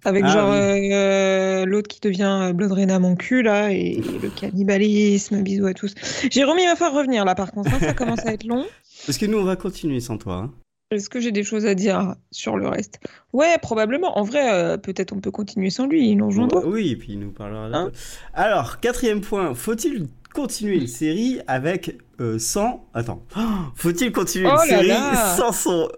[0.05, 1.67] Avec Ah, genre oui.
[1.71, 5.95] l'autre qui devient Blood Rain à mon cul là et le cannibalisme, bisous à tous.
[6.31, 8.65] Jérôme, il va falloir revenir là par contre, hein, ça commence à être long.
[9.07, 10.35] Parce que nous, on va continuer sans toi.
[10.35, 10.55] hein.
[10.91, 12.99] Est-ce que j'ai des choses à dire sur le reste?
[13.35, 14.17] Ouais, probablement.
[14.19, 16.61] En vrai, euh, peut-être on peut continuer sans lui, il nous rejoindra.
[16.67, 17.67] Oui, et puis il nous parlera.
[17.77, 17.93] Hein.
[18.33, 22.87] Alors, quatrième point, faut-il continuer une série avec euh, sans.
[22.95, 23.23] Attends.
[23.37, 23.41] Oh,
[23.75, 25.37] Faut-il continuer Oh une là série là.
[25.37, 25.89] sans son.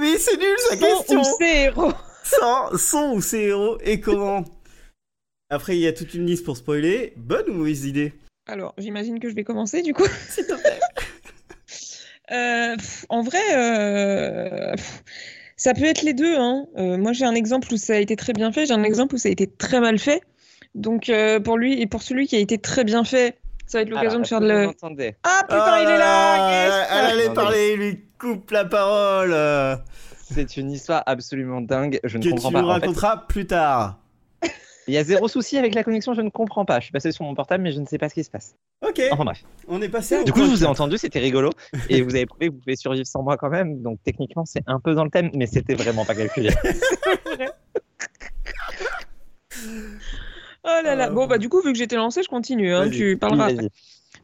[0.00, 1.92] Mais c'est nul sa Son question ou ses héros
[2.24, 4.42] Sans son ou ses héros et comment?
[5.50, 7.12] Après, il y a toute une liste pour spoiler.
[7.16, 8.12] Bonne ou mauvaise idée?
[8.48, 10.06] Alors, j'imagine que je vais commencer du coup.
[10.28, 10.80] S'il te plaît.
[12.32, 15.02] Euh, pff, en vrai, euh, pff,
[15.56, 16.36] ça peut être les deux.
[16.36, 16.66] Hein.
[16.76, 19.14] Euh, moi, j'ai un exemple où ça a été très bien fait, j'ai un exemple
[19.14, 20.22] où ça a été très mal fait.
[20.74, 23.82] Donc, euh, pour lui et pour celui qui a été très bien fait, ça va
[23.82, 25.14] être l'occasion Alors, de faire que le.
[25.22, 26.66] Ah putain, il est là!
[26.66, 29.34] yes Ah, Elle allait parler, il lui coupe la parole.
[30.30, 32.00] C'est une histoire absolument dingue.
[32.04, 32.62] Je ne que comprends tu pas.
[32.62, 34.00] nous En fait, raconteras plus tard.
[34.88, 36.14] Il y a zéro souci avec la connexion.
[36.14, 36.78] Je ne comprends pas.
[36.80, 38.54] Je suis passé sur mon portable, mais je ne sais pas ce qui se passe.
[38.86, 39.44] Ok, Enfin bref.
[39.68, 40.98] on est passé Du coup, je vous ai entendu.
[40.98, 41.50] C'était rigolo.
[41.90, 43.82] Et vous avez prouvé que vous pouvez survivre sans moi quand même.
[43.82, 46.50] Donc techniquement, c'est un peu dans le thème, mais c'était vraiment pas calculé.
[50.68, 51.08] Oh là là.
[51.08, 51.12] Euh.
[51.12, 52.74] Bon, bah, du coup, vu que j'étais lancée, je continue.
[52.74, 53.62] Hein, tu parleras Oui, après.
[53.66, 53.70] vas-y.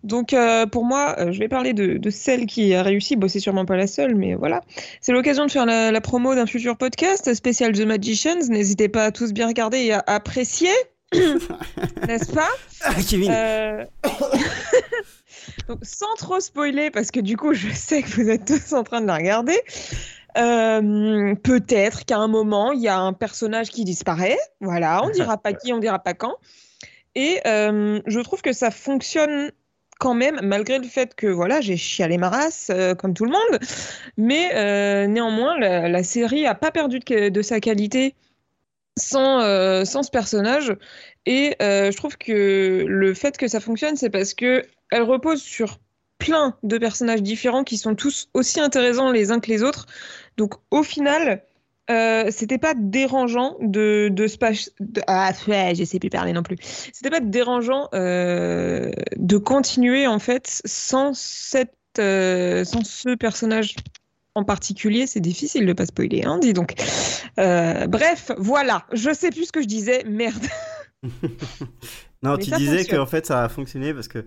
[0.04, 3.16] Donc, euh, pour moi, euh, je vais parler de, de celle qui a réussi.
[3.16, 4.62] Bon, c'est sûrement pas la seule, mais voilà.
[5.00, 8.48] C'est l'occasion de faire la, la promo d'un futur podcast spécial The Magicians.
[8.48, 10.70] N'hésitez pas à tous bien regarder et à apprécier.
[12.08, 12.48] N'est-ce pas?
[12.82, 13.84] Ah, Kevin Euh,
[15.68, 18.82] Donc, sans trop spoiler, parce que du coup, je sais que vous êtes tous en
[18.84, 19.58] train de la regarder.
[20.38, 24.38] euh, Peut-être qu'à un moment, il y a un personnage qui disparaît.
[24.60, 26.34] Voilà, on dira pas qui, on dira pas quand.
[27.14, 29.52] Et euh, je trouve que ça fonctionne
[30.02, 33.30] quand même, malgré le fait que voilà, j'ai chialé ma race, euh, comme tout le
[33.30, 33.60] monde.
[34.16, 38.16] Mais euh, néanmoins, la, série a pas perdu de, sa qualité
[38.98, 40.74] sans, euh, sans ce personnage.
[41.24, 45.78] Et je trouve que le fait que ça fonctionne, c'est parce que elle repose sur
[46.18, 49.86] plein de personnages différents qui sont tous aussi intéressants les uns que les autres.
[50.36, 51.44] Donc au final,
[51.90, 54.52] euh, c'était pas dérangeant de, de se pas...
[54.80, 56.56] de- Ah ouais, je sais plus parler non plus.
[56.92, 63.74] C'était pas dérangeant euh, de continuer en fait sans cette, euh, sans ce personnage
[64.34, 65.06] en particulier.
[65.06, 66.74] C'est difficile de pas spoiler, hein, dis donc.
[67.38, 68.86] Euh, bref, voilà.
[68.92, 70.04] Je sais plus ce que je disais.
[70.04, 70.46] Merde.
[72.22, 74.24] Non, Mais tu disais qu'en fait ça a fonctionné parce que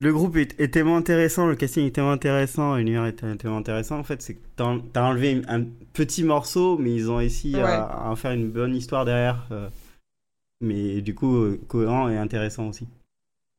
[0.00, 3.98] le groupe est, est tellement intéressant, le casting est tellement intéressant, l'univers est tellement intéressant.
[3.98, 7.62] En fait, c'est que t'as enlevé un petit morceau, mais ils ont réussi Ouais.
[7.62, 9.46] à, à en faire une bonne histoire derrière.
[9.52, 9.68] euh,
[10.60, 12.86] mais du coup, euh, cohérent et intéressant aussi.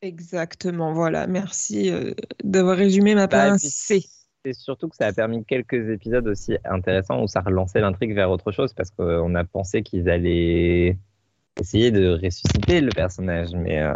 [0.01, 0.93] Exactement.
[0.93, 1.27] Voilà.
[1.27, 4.05] Merci euh, d'avoir résumé ma Bah, et puis, pensée.
[4.45, 8.29] C'est surtout que ça a permis quelques épisodes aussi intéressants où ça relançait l'intrigue vers
[8.31, 10.97] autre chose parce qu'on a pensé qu'ils allaient
[11.59, 13.49] essayer de ressusciter le personnage.
[13.53, 13.93] Mais euh,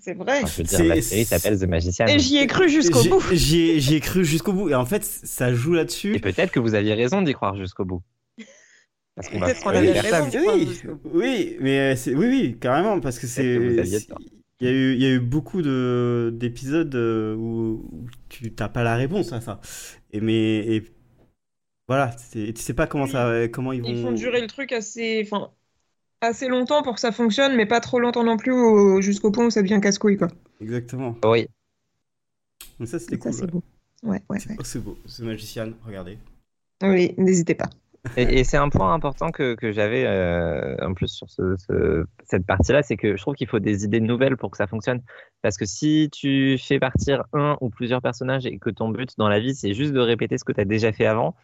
[0.00, 0.40] C'est vrai.
[0.42, 2.06] enfin, je veux dire, la série s'appelle The Magician.
[2.06, 3.22] Et j'y ai cru jusqu'au bout.
[3.32, 4.68] J'y ai, cru jusqu'au bout.
[4.70, 6.16] Et en fait, ça joue là-dessus.
[6.16, 8.02] Et peut-être que vous aviez raison d'y croire jusqu'au bout.
[9.14, 10.28] Parce qu'on va Peut-être qu'on avait raison.
[10.34, 13.44] Oui, oui, mais euh, oui, oui, carrément, parce que c'est.
[14.60, 18.52] Il y a eu, il y a eu beaucoup de d'épisodes euh, où, où tu
[18.54, 19.60] t'as pas la réponse à ça.
[20.12, 20.84] Et mais et
[21.88, 23.88] voilà, tu sais pas comment ça, comment ils vont.
[23.88, 25.50] Ils font durer le truc assez, enfin,
[26.26, 29.46] assez longtemps pour que ça fonctionne, mais pas trop longtemps non plus au- jusqu'au point
[29.46, 30.28] où ça devient casse-couille, quoi.
[30.60, 31.16] Exactement.
[31.24, 31.48] Oui,
[32.78, 33.32] Donc ça c'était Ça, cool.
[33.32, 33.50] c'est ouais.
[33.50, 33.62] beau.
[34.02, 34.56] Ouais, ouais, C'est ouais.
[34.58, 36.18] oh, c'est beau, ce magicien, regardez.
[36.82, 37.70] Oui, n'hésitez pas.
[38.16, 42.04] Et, et c'est un point important que, que j'avais euh, en plus sur ce, ce-
[42.24, 45.02] cette partie-là, c'est que je trouve qu'il faut des idées nouvelles pour que ça fonctionne.
[45.42, 49.28] Parce que si tu fais partir un ou plusieurs personnages et que ton but dans
[49.28, 51.34] la vie, c'est juste de répéter ce que tu as déjà fait avant,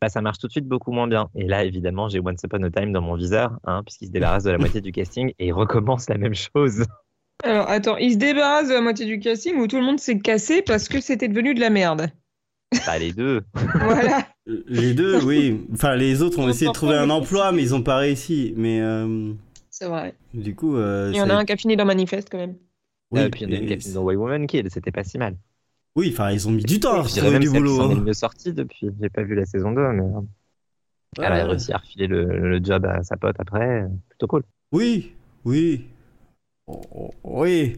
[0.00, 1.28] bah, ça marche tout de suite beaucoup moins bien.
[1.34, 4.44] Et là, évidemment, j'ai Once Upon a Time dans mon viseur, hein, puisqu'il se débarrasse
[4.44, 6.84] de la moitié du casting et il recommence la même chose.
[7.44, 10.18] Alors, attends, ils se débarrassent de la moitié du casting où tout le monde s'est
[10.18, 12.10] cassé parce que c'était devenu de la merde.
[12.86, 13.42] Bah, les deux.
[13.54, 14.26] Voilà.
[14.66, 15.66] Les deux, oui.
[15.72, 18.52] Enfin, les autres ont essayé de trouver un emploi, mais ils ont pas réussi.
[18.56, 19.32] Mais euh,
[19.70, 20.14] C'est vrai.
[20.34, 22.56] du coup, euh, Il y en a un qui a fini dans Manifeste quand même.
[23.12, 24.46] Oui, Euh, puis il y en a une qui a et- fini dans White Woman
[24.46, 25.36] Kill, c'était pas si mal.
[25.96, 27.80] Oui, enfin, ils ont mis du temps à retrouver du boulot.
[27.80, 27.94] hein.
[28.00, 28.90] mieux sortie depuis.
[29.00, 30.20] J'ai pas vu la saison 2, mais euh,
[31.18, 33.84] elle a réussi à refiler le, le job à sa pote après.
[34.08, 34.42] Plutôt cool.
[34.72, 35.12] Oui,
[35.44, 35.86] oui,
[36.68, 37.76] Oh, oh, oui.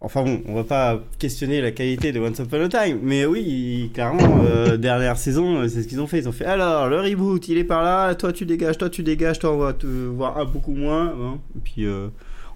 [0.00, 3.90] Enfin bon, on va pas questionner la qualité de Once Upon a Time, mais oui,
[3.94, 6.18] clairement, euh, dernière saison, euh, c'est ce qu'ils ont fait.
[6.18, 9.02] Ils ont fait alors le reboot, il est par là, toi tu dégages, toi tu
[9.04, 11.38] dégages, toi on va te voir un beaucoup moins, hein.
[11.56, 12.08] et puis euh,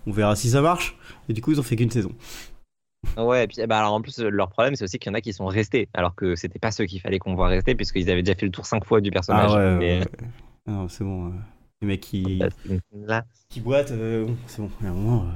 [0.06, 0.96] on verra si ça marche.
[1.28, 2.10] Et du coup, ils ont fait qu'une saison.
[3.16, 5.20] Ouais, et puis bah, alors en plus, leur problème, c'est aussi qu'il y en a
[5.20, 8.22] qui sont restés, alors que c'était pas ceux qu'il fallait qu'on voit rester, puisqu'ils avaient
[8.22, 9.50] déjà fait le tour cinq fois du personnage.
[9.52, 10.28] Ah ouais, Mais, ouais, ouais.
[10.66, 11.28] Ah non, c'est bon.
[11.28, 11.32] euh,
[11.82, 12.48] les mecs qui, euh,
[13.06, 15.24] là, qui boitent, euh, bon, c'est bon, il y a un moment.
[15.24, 15.32] euh.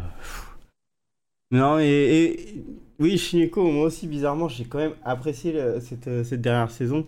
[1.50, 2.64] Non, et, et-
[2.98, 7.06] oui, Shineko, moi aussi, bizarrement, j'ai quand même apprécié le- cette, euh, cette dernière saison.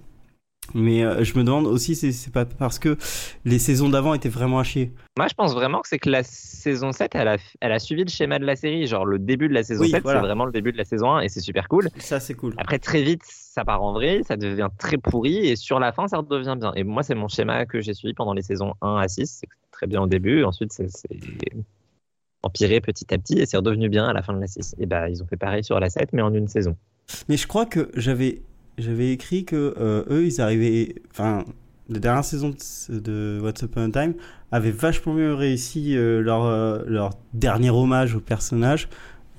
[0.75, 2.99] Mais euh, je me demande aussi si c'est pas parce que
[3.47, 4.93] les saisons d'avant étaient vraiment à chier.
[5.17, 8.05] Moi, je pense vraiment que c'est que la saison 7, elle a, elle a suivi
[8.05, 8.87] le schéma de la série.
[8.87, 10.21] Genre, le début de la saison Oui, 7, voilà.
[10.21, 11.89] c'est vraiment le début de la saison 1 et c'est super cool.
[11.99, 12.53] Ça, c'est cool.
[12.59, 16.07] Après, très vite, ça part en vrille, ça devient très pourri et sur la fin,
[16.07, 16.73] ça redevient bien.
[16.77, 19.39] Et moi, c'est mon schéma que j'ai suivi pendant les saisons 1 à 6.
[19.41, 20.89] C'est très bien au début, ensuite, c'est
[22.43, 24.77] empiré petit à petit et c'est redevenu bien à la fin de la 6.
[24.79, 26.77] Et bah, ils ont fait pareil sur la 7, mais en une saison.
[27.29, 28.43] Mais je crois que j'avais
[28.79, 30.95] j'avais écrit que euh, eux, ils arrivaient.
[31.11, 31.45] Enfin,
[31.89, 34.15] la dernière saison de, de What's Upon a Time
[34.53, 38.89] avait vachement mieux réussi euh, leur, euh, leur dernier hommage au personnage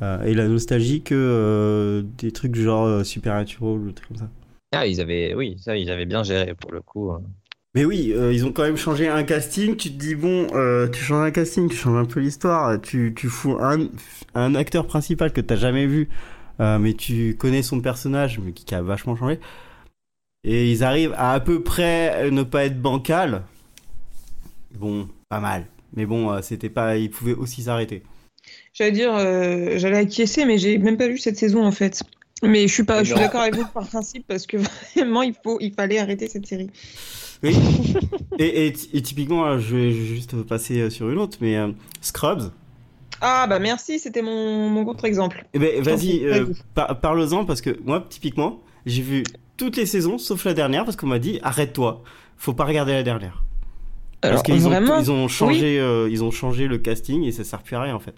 [0.01, 4.07] euh, et la nostalgie que euh, des trucs du genre euh, Supernatural ou des trucs
[4.07, 4.29] comme ça.
[4.71, 7.11] Ah, ils avaient, oui, ça, ils avaient bien géré pour le coup.
[7.11, 7.21] hein.
[7.75, 9.75] Mais oui, euh, ils ont quand même changé un casting.
[9.75, 13.13] Tu te dis, bon, euh, tu changes un casting, tu changes un peu l'histoire, tu,
[13.15, 13.87] tu fous un,
[14.33, 16.09] un acteur principal que t'as jamais vu,
[16.59, 19.39] mais tu connais son personnage, mais qui, qui a vachement changé.
[20.43, 23.43] Et ils arrivent à à peu près ne pas être bancal.
[24.75, 25.65] Bon, pas mal.
[25.95, 28.03] Mais bon, euh, c'était pas, ils pouvaient aussi s'arrêter.
[28.73, 32.03] J'allais dire, euh, j'allais acquiescer, mais j'ai même pas vu cette saison en fait.
[32.43, 34.57] Mais je suis pas, je suis d'accord avec vous par principe parce que
[34.95, 36.69] vraiment il faut, il fallait arrêter cette série.
[37.43, 37.55] Oui.
[38.39, 42.51] et, et, et typiquement, je vais juste passer euh, sur une autre, mais euh, Scrubs.
[43.21, 45.45] Ah bah merci, c'était mon, mon contre-exemple.
[45.53, 49.23] Eh ben, vas-y, euh, par- parle-en parce que moi, typiquement, j'ai vu
[49.57, 52.03] toutes les saisons sauf la dernière parce qu'on m'a dit arrête-toi,
[52.37, 53.43] faut pas regarder la dernière.
[54.21, 57.61] Parce qu'ils ont, ils ont changé, euh, ils ont changé le casting et ça sert
[57.63, 58.15] plus à rien en fait.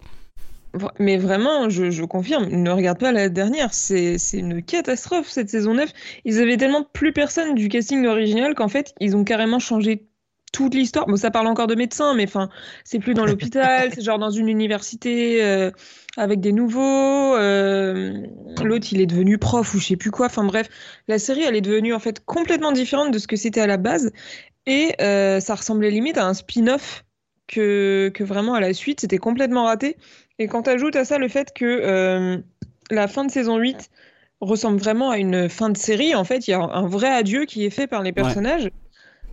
[1.00, 5.50] mais vraiment, je, je confirme, ne regarde pas la dernière, c'est c'est une catastrophe cette
[5.50, 5.90] saison 9.
[6.26, 10.08] Ils avaient tellement plus personne du casting original qu'en fait ils ont carrément changé
[10.52, 11.08] toute l'histoire.
[11.08, 12.50] Bon, ça parle encore de médecins, mais enfin,
[12.84, 15.72] c'est plus dans l'hôpital, c'est genre dans une université euh,
[16.18, 17.36] avec des nouveaux.
[17.36, 18.14] euh,
[18.64, 20.26] L'autre, il est devenu prof ou je sais plus quoi.
[20.28, 20.70] Enfin bref,
[21.08, 23.78] la série, elle est devenue en fait complètement différente de ce que c'était à la
[23.78, 24.12] base.
[24.66, 27.04] Et euh, ça ressemblait limite à un spin-off
[27.48, 29.98] que, que vraiment à la suite, c'était complètement raté.
[30.40, 32.42] Et quand tu ajoutes à ça le fait que
[32.90, 33.90] la fin de saison 8
[34.42, 37.46] ressemble vraiment à une fin de série, en fait, il y a un vrai adieu
[37.46, 38.70] qui est fait par les personnages.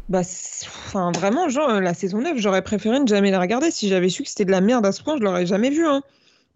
[0.09, 3.71] Bah, enfin, vraiment, genre, euh, la saison 9, j'aurais préféré ne jamais la regarder.
[3.71, 5.87] Si j'avais su que c'était de la merde à ce point, je l'aurais jamais vue.
[5.87, 6.03] Hein.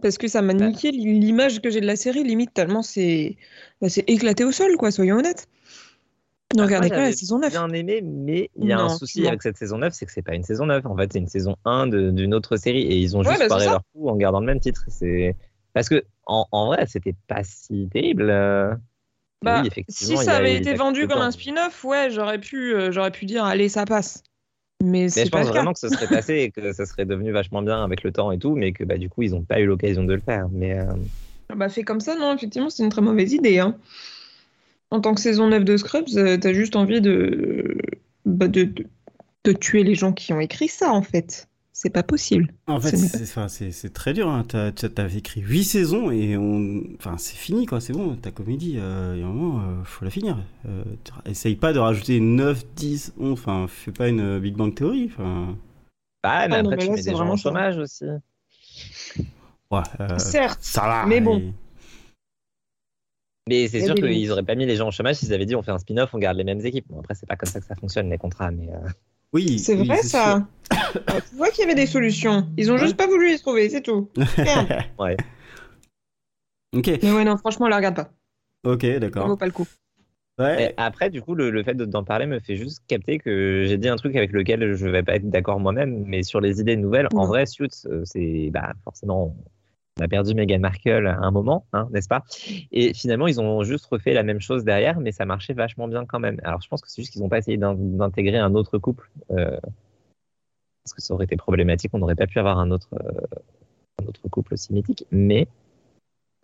[0.01, 0.67] Parce que ça m'a Bah.
[0.69, 3.37] niqué l'image que j'ai de la série, limite, tellement c'est
[3.81, 5.47] bah, c'est éclaté au sol, quoi, soyons honnêtes.
[6.55, 7.51] Ne Bah, regardez pas la saison 9.
[7.51, 9.29] bien aimé, mais il y a un souci non.
[9.29, 10.85] avec cette saison 9, c'est que c'est pas une saison 9.
[10.87, 13.39] En fait, c'est une saison 1 de- d'une autre série et ils ont Ouais, juste
[13.39, 13.71] bah, c'est foiré ça.
[13.73, 14.85] leur coup en gardant le même titre.
[15.73, 18.31] Parce que en, en vrai, c'était pas si terrible.
[19.43, 23.11] Bah, oui, si ça avait été vendu comme un spin-off, ouais, j'aurais pu, euh, j'aurais
[23.11, 24.23] pu dire, allez, ça passe.
[24.81, 25.59] Mais je pas pense le cas.
[25.59, 28.33] vraiment que ce serait passé et que ça serait devenu vachement bien avec le temps
[28.33, 30.49] et tout, mais que bah, du coup, ils n'ont pas eu l'occasion de le faire.
[30.51, 30.95] Mais euh,
[31.55, 33.59] Bah, fait comme ça, non, effectivement, c'est une très mauvaise idée.
[33.59, 33.79] Hein.
[34.91, 37.77] En tant que saison 9 de Scrubs, euh, t'as juste envie de...
[38.25, 38.87] Bah, de, de,
[39.45, 41.49] de tuer les gens qui ont écrit ça, en fait.
[41.85, 42.47] C'est pas possible.
[42.69, 44.29] En fait, c'est enfin, c'est- c'est très dur.
[44.29, 44.45] Hein.
[44.45, 46.81] T'avais écrit 8 saisons et on...
[46.97, 48.15] enfin, c'est fini quoi, c'est bon.
[48.15, 50.39] Ta comédie, euh, il y a un moment, euh, faut la finir.
[50.69, 50.85] Euh,
[51.27, 53.33] essaye pas de rajouter 9, 10, 11.
[53.33, 55.11] Enfin, fais pas une euh, Big Bang Theory.
[55.13, 55.57] Enfin,
[56.23, 58.05] bah, mais Ah, non, après, mais tu là, mets c'est des gens vraiment chômage aussi.
[59.73, 61.07] ouais, euh, Certes, ça va.
[61.07, 61.39] mais bon.
[61.39, 61.53] et-
[63.49, 65.63] Mais c'est sûr qu'ils auraient pas mis les gens au chômage s'ils avaient dit on
[65.63, 66.87] fait un spin-off, on garde les mêmes équipes.
[66.89, 68.69] Bon, après, c'est pas comme ça que ça fonctionne, les contrats, mais.
[69.33, 70.47] Oui, c'est oui, vrai ça.
[70.97, 72.49] Euh, tu vois qu'il y avait des solutions.
[72.57, 72.81] Ils ont Ouais.
[72.81, 74.09] juste pas voulu les trouver, c'est tout.
[74.99, 75.17] Ouais.
[76.75, 78.11] ok, Mais ouais, non, franchement, la regarde pas.
[78.65, 79.27] ok, Ça d'accord.
[79.29, 79.67] vaut pas le coup.
[80.39, 80.57] Ouais.
[80.57, 83.65] Mais après, du coup, le, le fait de- d'en parler me fait juste capter que
[83.69, 86.61] j'ai dit un truc avec lequel je vais pas être d'accord moi-même, mais sur les
[86.61, 89.37] idées nouvelles, en vrai, Suits, euh, c'est bah, forcément,
[89.99, 92.25] on a perdu Meghan Markle à un moment, hein, n'est-ce pas?
[92.73, 96.07] Et finalement, ils ont juste refait la même chose derrière, mais ça marchait vachement bien
[96.07, 96.41] quand même.
[96.45, 99.11] Alors, je pense que c'est juste qu'ils n'ont pas essayé d'in- d'intégrer un autre couple,
[99.31, 99.59] euh,
[100.85, 103.11] parce que ça aurait été problématique, on n'aurait pas pu avoir un autre, euh,
[104.31, 105.47] couple aussi mythique, mais.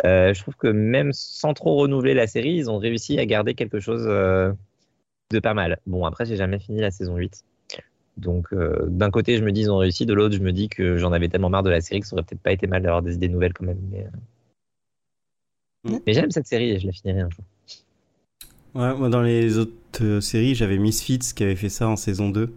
[0.05, 3.55] euh, je trouve que même sans trop renouveler la série, ils ont réussi à garder
[3.55, 5.79] quelque chose de pas mal.
[5.87, 7.45] Bon, après, j'ai jamais fini la saison 8.
[8.19, 10.69] Donc, euh, d'un côté, je me dis ils ont réussi, de l'autre, je me dis
[10.69, 12.83] que j'en avais tellement marre de la série que ça aurait peut-être pas été mal
[12.83, 13.81] d'avoir des idées nouvelles quand même.
[13.91, 14.09] Mais, euh,
[15.85, 15.99] Mm.
[16.07, 17.45] mais j'aime cette série et je la finirai un jour.
[18.75, 22.31] Ouais, moi dans les autres euh, séries, j'avais Misfits qui avait fait ça en saison
[22.31, 22.53] 2.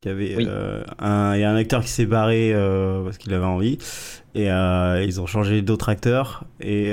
[0.00, 0.44] Qui avait, Oui.
[0.48, 3.78] euh, un, il y a un acteur qui s'est barré euh, parce qu'il avait envie.
[4.34, 6.44] Et euh, ils ont changé d'autres acteurs.
[6.60, 6.92] Et,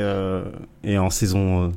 [0.83, 1.71] et en saison euh,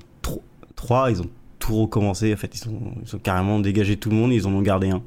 [0.76, 1.30] 3, ils ont
[1.64, 2.32] tout recommencé.
[2.32, 4.32] En fait, ils ont, ils ont carrément dégagé tout le monde.
[4.32, 5.02] Ils en ont gardé un.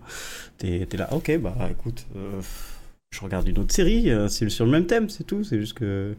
[0.58, 2.42] T'es là, ok, bah écoute, euh,
[3.12, 4.10] je regarde une autre série.
[4.10, 5.44] euh, C'est sur le même thème, c'est tout.
[5.44, 6.16] C'est juste que.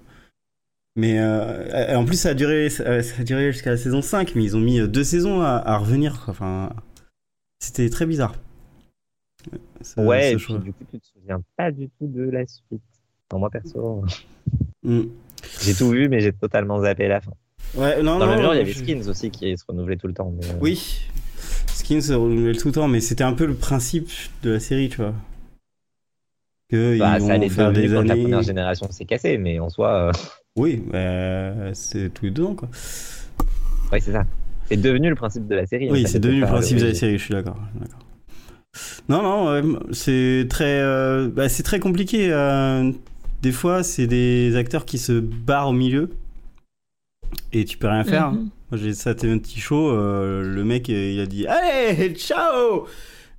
[0.97, 4.45] Mais euh, en plus, ça a duré, ça, a duré jusqu'à la saison 5, mais
[4.45, 6.25] ils ont mis deux saisons à, à revenir.
[6.29, 6.71] Enfin,
[7.61, 8.35] C'était très bizarre.
[9.97, 12.83] Ouais, ce et puis, du coup, tu te souviens pas du tout de la suite.
[13.31, 14.05] Dans moi, perso,
[14.83, 15.03] mm.
[15.63, 17.33] j'ai tout vu, mais j'ai totalement zappé la fin.
[17.75, 19.97] Ouais, non, Dans non, le même genre, il y avait Skins aussi qui se renouvelait
[19.97, 20.33] tout le temps.
[20.41, 20.47] Mais...
[20.47, 21.03] euh, Oui,
[21.67, 24.09] Skins se renouvelait tout le temps, mais c'était un peu le principe
[24.43, 25.15] de la série, tu vois.
[26.71, 28.23] Que Bah, ils ça allait faire des quand la années.
[28.23, 30.13] première génération s'est cassée, mais en soi, euh,
[30.57, 32.69] Oui, bah, c'est tous les deux ans, quoi.
[33.93, 34.25] ouais, c'est ça.
[34.69, 35.91] C'est devenu le principe de la série.
[35.91, 37.57] Oui, c'est devenu le principe de la série, je suis d'accord.
[37.75, 38.01] d'accord.
[39.09, 42.29] Non, non, ouais, c'est très, euh, bah, c'est très compliqué.
[42.31, 42.93] euh,
[43.41, 46.11] des fois, c'est des acteurs qui se barrent au milieu
[47.53, 48.33] et tu peux rien faire.
[48.33, 48.51] Mhm.
[48.71, 49.91] Moi, j'ai ça, un petit show.
[49.91, 52.87] euh, le mec, euh, il a dit Allez, ciao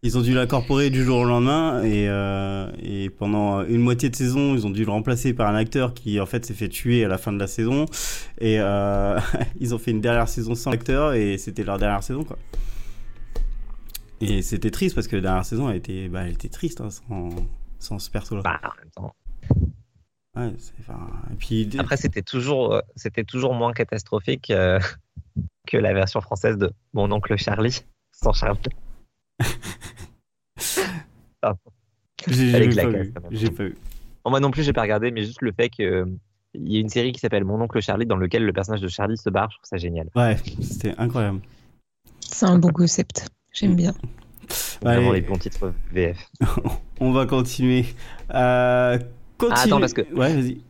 [0.01, 4.15] Ils ont dû l'incorporer du jour au lendemain et, euh, et pendant une moitié de
[4.15, 7.05] saison, ils ont dû le remplacer par un acteur qui en fait s'est fait tuer
[7.05, 7.85] à la fin de la saison
[8.39, 9.19] et euh,
[9.59, 12.37] ils ont fait une dernière saison sans acteur et c'était leur dernière saison quoi.
[14.21, 16.89] Et c'était triste parce que la dernière saison elle était, bah, elle était triste hein,
[16.89, 17.29] sans,
[17.79, 18.41] sans ce perso là.
[18.43, 19.15] Bah, en même temps.
[20.39, 24.79] Ouais, c'est- enfin, et puis Après, c'était toujours, euh, c'était toujours moins catastrophique euh,
[25.67, 28.59] que la version française de Mon oncle Charlie, sans Charlie.
[32.27, 33.29] j'ai pas pas.
[34.23, 36.05] Bon, moi non plus, j'ai pas regardé, mais juste le fait que euh,
[36.53, 38.87] il y a une série qui s'appelle Mon oncle Charlie, dans lequel le personnage de
[38.87, 40.09] Charlie se barre, je trouve ça génial.
[40.15, 41.39] Ouais, c'était incroyable.
[42.19, 43.29] C'est un bon concept.
[43.51, 43.93] J'aime bien.
[44.81, 46.17] Vraiment les bons titres VF.
[46.99, 47.85] On va continuer.
[48.33, 48.97] Euh,
[49.39, 49.57] continue.
[49.57, 50.61] Ah, attends, parce que- Ouais, vas-y.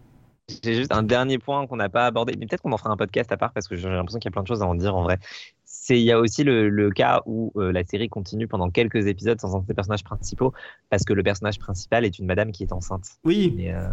[0.63, 2.97] J'ai juste un dernier point qu'on n'a pas abordé, mais peut-être qu'on en fera un
[2.97, 4.73] podcast à part parce que j'ai l'impression qu'il y a plein de choses à en
[4.73, 5.19] dire en vrai.
[5.63, 9.05] C'est il y a aussi le, le cas où euh, la série continue pendant quelques
[9.05, 10.51] épisodes sans un de ses personnages principaux
[10.89, 13.05] parce que le personnage principal est une madame qui est enceinte.
[13.25, 13.53] Oui.
[13.55, 13.89] Mais, euh,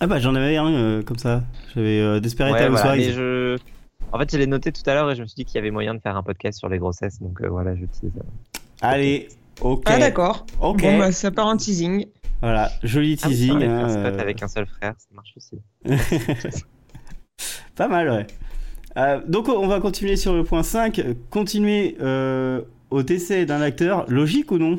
[0.00, 1.42] Ah bah j'en avais un euh, comme ça.
[1.74, 3.58] J'avais euh, Desperate ouais, voilà, mais je...
[4.12, 5.58] En fait, je l'ai noté tout à l'heure et je me suis dit qu'il y
[5.58, 8.12] avait moyen de faire un podcast sur les grossesses, donc euh, voilà, j'utilise.
[8.80, 9.28] Allez,
[9.60, 9.82] ok.
[9.86, 10.46] Ah d'accord.
[10.60, 10.80] Ok.
[10.80, 12.06] Bon, bah, ça part en teasing.
[12.42, 13.62] Voilà, joli Ah oui, teasing.
[13.64, 15.60] hein, euh, avec un seul frère, ça marche aussi.
[17.76, 18.26] Pas mal, ouais.
[18.96, 21.00] Euh, donc on va continuer sur le point 5.
[21.30, 24.78] Continuer euh, au décès d'un acteur, logique ou non?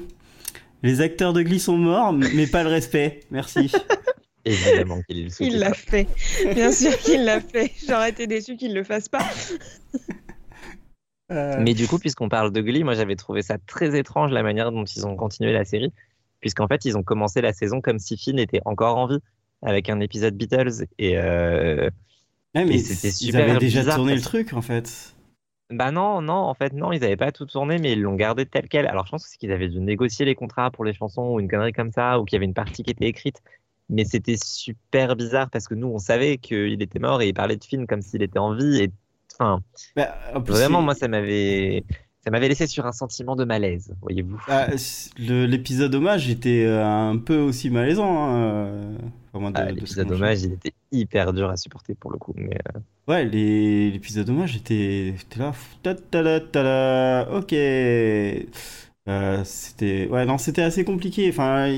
[0.84, 3.22] Les acteurs de Glee sont morts, mais pas le respect.
[3.30, 3.72] Merci.
[4.46, 6.08] Évidemment qu'il Il l'a fait.
[6.56, 7.72] Bien sûr qu'il l'a fait.
[7.88, 9.24] J'aurais été déçu qu'il le fasse pas.
[11.32, 14.44] Euh, Mais du coup, puisqu'on parle de Glee, moi j'avais trouvé ça très étrange la
[14.44, 15.94] manière dont ils ont continué la série,
[16.42, 19.20] puisqu'en fait ils ont commencé la saison comme si Finn était encore en vie,
[19.62, 20.86] avec un épisode Beatles.
[20.98, 21.90] Et euh,
[22.56, 25.16] ouais, mais et c'était ils super avaient déjà bizarre tourné le truc en fait.
[25.70, 28.46] bah non, non, en fait non, ils n'avaient pas tout tourné, mais ils l'ont gardé
[28.46, 28.88] tel quel.
[28.88, 31.40] Alors je pense que c'est qu'ils avaient dû négocier les contrats pour les chansons ou
[31.40, 33.42] une connerie comme ça, ou qu'il y avait une partie qui était écrite.
[33.90, 37.58] Mais c'était super bizarre parce que nous on savait qu'il était mort et il parlait
[37.58, 38.84] de Finn comme s'il était en vie.
[38.84, 38.92] Et
[39.34, 39.62] enfin,
[39.96, 41.84] Bah, vraiment, moi ça m'avait.
[42.24, 44.40] Ça m'avait laissé sur un sentiment de malaise, voyez-vous.
[44.48, 44.68] Ah,
[45.18, 48.06] L'épisode hommage était euh, un peu aussi malaisant.
[48.30, 48.98] hein, euh,
[49.56, 52.34] Ah, L'épisode hommage, il était hyper dur à supporter pour le coup.
[52.36, 55.52] Mais euh, Ouais, l'épisode hommage était, était là.
[55.82, 57.54] ta ta ta Ok.
[59.08, 61.28] Euh, c'était ouais non c'était assez compliqué.
[61.30, 61.76] Enfin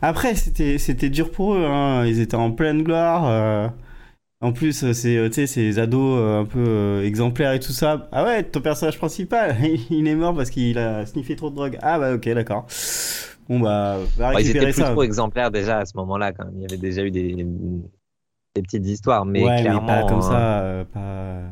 [0.00, 1.64] après c'était c'était dur pour eux.
[1.66, 2.06] Hein.
[2.06, 3.26] Ils étaient en pleine gloire.
[3.26, 3.68] euh.
[4.42, 7.72] En plus euh, c'est euh, tu sais ces ados euh, un peu exemplaires et tout
[7.72, 8.08] ça.
[8.12, 9.56] Ah ouais ton personnage principal
[9.90, 11.78] il est mort parce qu'il a sniffé trop de drogue.
[11.80, 12.66] Ah bah ok d'accord.
[13.48, 14.90] Bon bah va ouais, ils étaient plus ça.
[14.90, 16.32] trop exemplaires déjà à ce moment-là.
[16.32, 16.54] Quand même.
[16.56, 17.34] Il y avait déjà eu des,
[18.54, 19.82] des petites histoires, mais ouais, clairement.
[19.82, 21.42] mais pas comme euh, ça, euh, pas.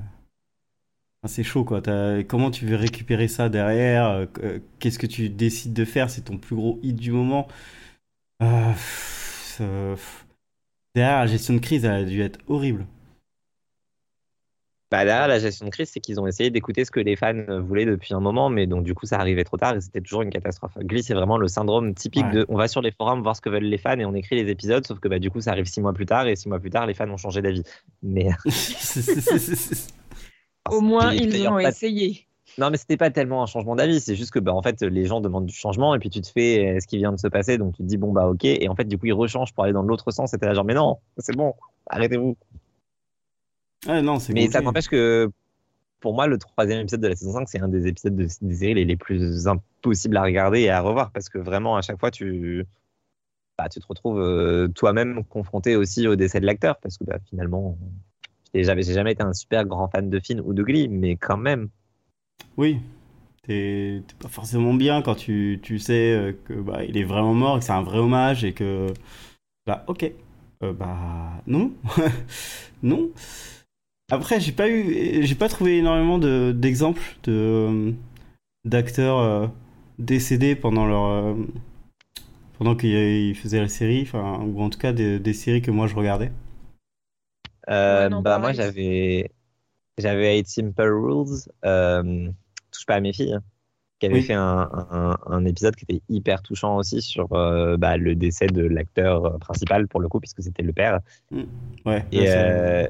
[1.22, 1.82] Enfin, c'est chaud quoi.
[1.82, 4.26] T'as- Comment tu veux récupérer ça derrière
[4.80, 6.10] Qu'est-ce que tu décides de faire?
[6.10, 7.46] C'est ton plus gros hit du moment.
[8.42, 10.26] Euh, pff.
[10.94, 12.86] Derrière, la gestion de crise, elle a dû être horrible.
[14.90, 17.32] Bah là, la gestion de crise, c'est qu'ils ont essayé d'écouter ce que les fans
[17.48, 20.00] euh, voulaient depuis un moment, mais donc du coup, ça arrivait trop tard et c'était
[20.00, 20.72] toujours une catastrophe.
[20.78, 22.32] Glee, c'est vraiment le syndrome typique Ouais.
[22.32, 24.34] de on va sur les forums voir ce que veulent les fans et on écrit
[24.42, 26.48] les épisodes, sauf que bah, du coup, ça arrive six mois plus tard et six
[26.48, 27.62] mois plus tard, les fans ont changé d'avis.
[28.02, 29.92] Mais c'est-
[30.68, 32.26] Au moins, ils ont pas- essayé.
[32.58, 35.06] Non, mais c'était pas tellement un changement d'avis, c'est juste que bah, en fait, les
[35.06, 37.28] gens demandent du changement et puis tu te fais euh, ce qui vient de se
[37.28, 39.54] passer, donc tu te dis bon bah ok, et en fait, du coup, ils rechangent
[39.54, 41.54] pour aller dans l'autre sens, et t'es là genre mais non, c'est bon,
[41.86, 42.36] arrêtez-vous.
[43.86, 45.30] Ouais, non, c'est Mais ça n'empêche que
[46.00, 48.54] pour moi, le troisième épisode de la saison 5, c'est un des épisodes de, des
[48.54, 52.00] séries les, les plus impossibles à regarder et à revoir parce que vraiment, à chaque
[52.00, 52.66] fois, tu,
[53.60, 57.18] bah, tu te retrouves euh, toi-même confronté aussi au décès de l'acteur parce que bah,
[57.28, 57.76] finalement,
[58.54, 61.68] j'ai jamais été un super grand fan de Finn ou de Glee, mais quand même.
[62.56, 62.78] Oui.
[63.42, 67.58] T'es pas forcément bien quand tu, tu sais euh, que bah, il est vraiment mort,
[67.58, 68.88] que c'est un vrai hommage et que
[69.66, 70.12] bah ok.
[70.64, 71.72] Euh, bah non.
[72.82, 73.10] non.
[74.10, 77.92] Après, j'ai pas eu j'ai pas trouvé énormément de d'exemples de euh,
[78.64, 79.46] d'acteurs euh,
[79.98, 81.36] décédés pendant leur
[82.58, 85.86] pendant qu'ils faisaient la série, enfin ou en tout cas des, des séries que moi
[85.88, 86.30] je regardais.
[87.68, 89.30] Euh, bah moi j'avais
[90.00, 92.28] j'avais Eight Simple Rules, euh,
[92.70, 93.42] touche pas à mes filles, hein,
[93.98, 97.96] qui avait fait un, un, un, épisode qui était hyper touchant aussi sur euh, bah,
[97.96, 101.00] le décès de l'acteur principal pour le coup puisque c'était le père.
[101.30, 101.42] Mm.
[101.84, 102.04] Ouais.
[102.12, 102.86] Et, euh,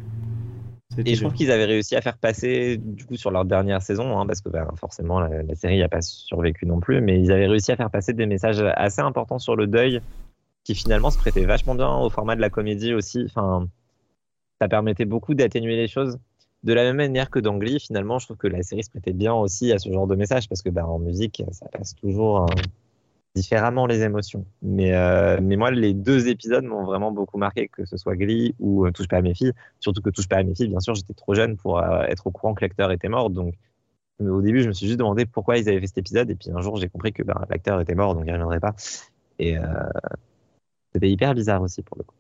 [1.04, 4.18] et je trouve qu'ils avaient réussi à faire passer du coup sur leur dernière saison,
[4.18, 7.30] hein, parce que bah, forcément la, la série n'a pas survécu non plus, mais ils
[7.32, 10.00] avaient réussi à faire passer des messages assez importants sur le deuil
[10.64, 13.24] qui finalement se prêtaient vachement bien au format de la comédie aussi.
[13.24, 13.66] Enfin,
[14.60, 16.18] ça permettait beaucoup d'atténuer les choses.
[16.62, 19.14] De la même manière que dans Glee, finalement, je trouve que la série se prêtait
[19.14, 22.40] bien aussi à ce genre de message parce que bah, en musique, ça passe toujours
[22.40, 22.46] hein,
[23.34, 24.44] différemment les émotions.
[24.60, 28.54] Mais, euh, mais moi, les deux épisodes m'ont vraiment beaucoup marqué, que ce soit Glee
[28.58, 29.52] ou euh, Touche pas à mes filles.
[29.78, 32.26] Surtout que Touche pas à mes filles, bien sûr, j'étais trop jeune pour euh, être
[32.26, 33.30] au courant que l'acteur était mort.
[33.30, 33.54] Donc,
[34.20, 36.30] au début, je me suis juste demandé pourquoi ils avaient fait cet épisode.
[36.30, 38.60] Et puis un jour, j'ai compris que bah, l'acteur était mort, donc il ne reviendrait
[38.60, 38.74] pas.
[39.38, 39.56] Et
[40.92, 42.14] c'était hyper bizarre aussi pour le coup.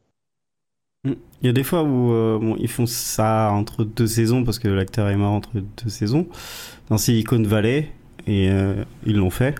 [1.06, 4.58] Il y a des fois où euh, bon, ils font ça entre deux saisons parce
[4.58, 6.26] que l'acteur est mort entre deux saisons.
[6.90, 7.90] Dans Silicon Valley,
[8.26, 9.54] et euh, ils l'ont fait.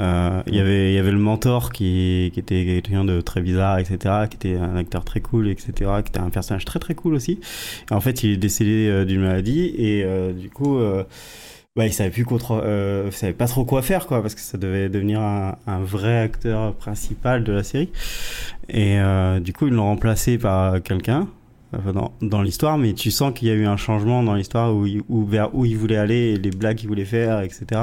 [0.00, 3.40] Euh, il y avait il y avait le mentor qui, qui était quelqu'un de très
[3.40, 5.72] bizarre etc qui était un acteur très cool etc
[6.04, 7.40] qui était un personnage très très cool aussi
[7.90, 10.04] et en fait il est décédé d'une maladie et
[10.34, 10.78] du coup
[11.76, 14.88] bah, il savait plus euh, savait pas trop quoi faire quoi parce que ça devait
[14.88, 17.90] devenir un, un vrai acteur principal de la série.
[18.68, 21.28] Et euh, du coup ils l'ont remplacé par quelqu'un
[21.92, 24.86] dans, dans l'histoire mais tu sens qu'il y a eu un changement dans l'histoire où,
[25.08, 27.82] où vers où il voulait aller les blagues qu'il voulait faire etc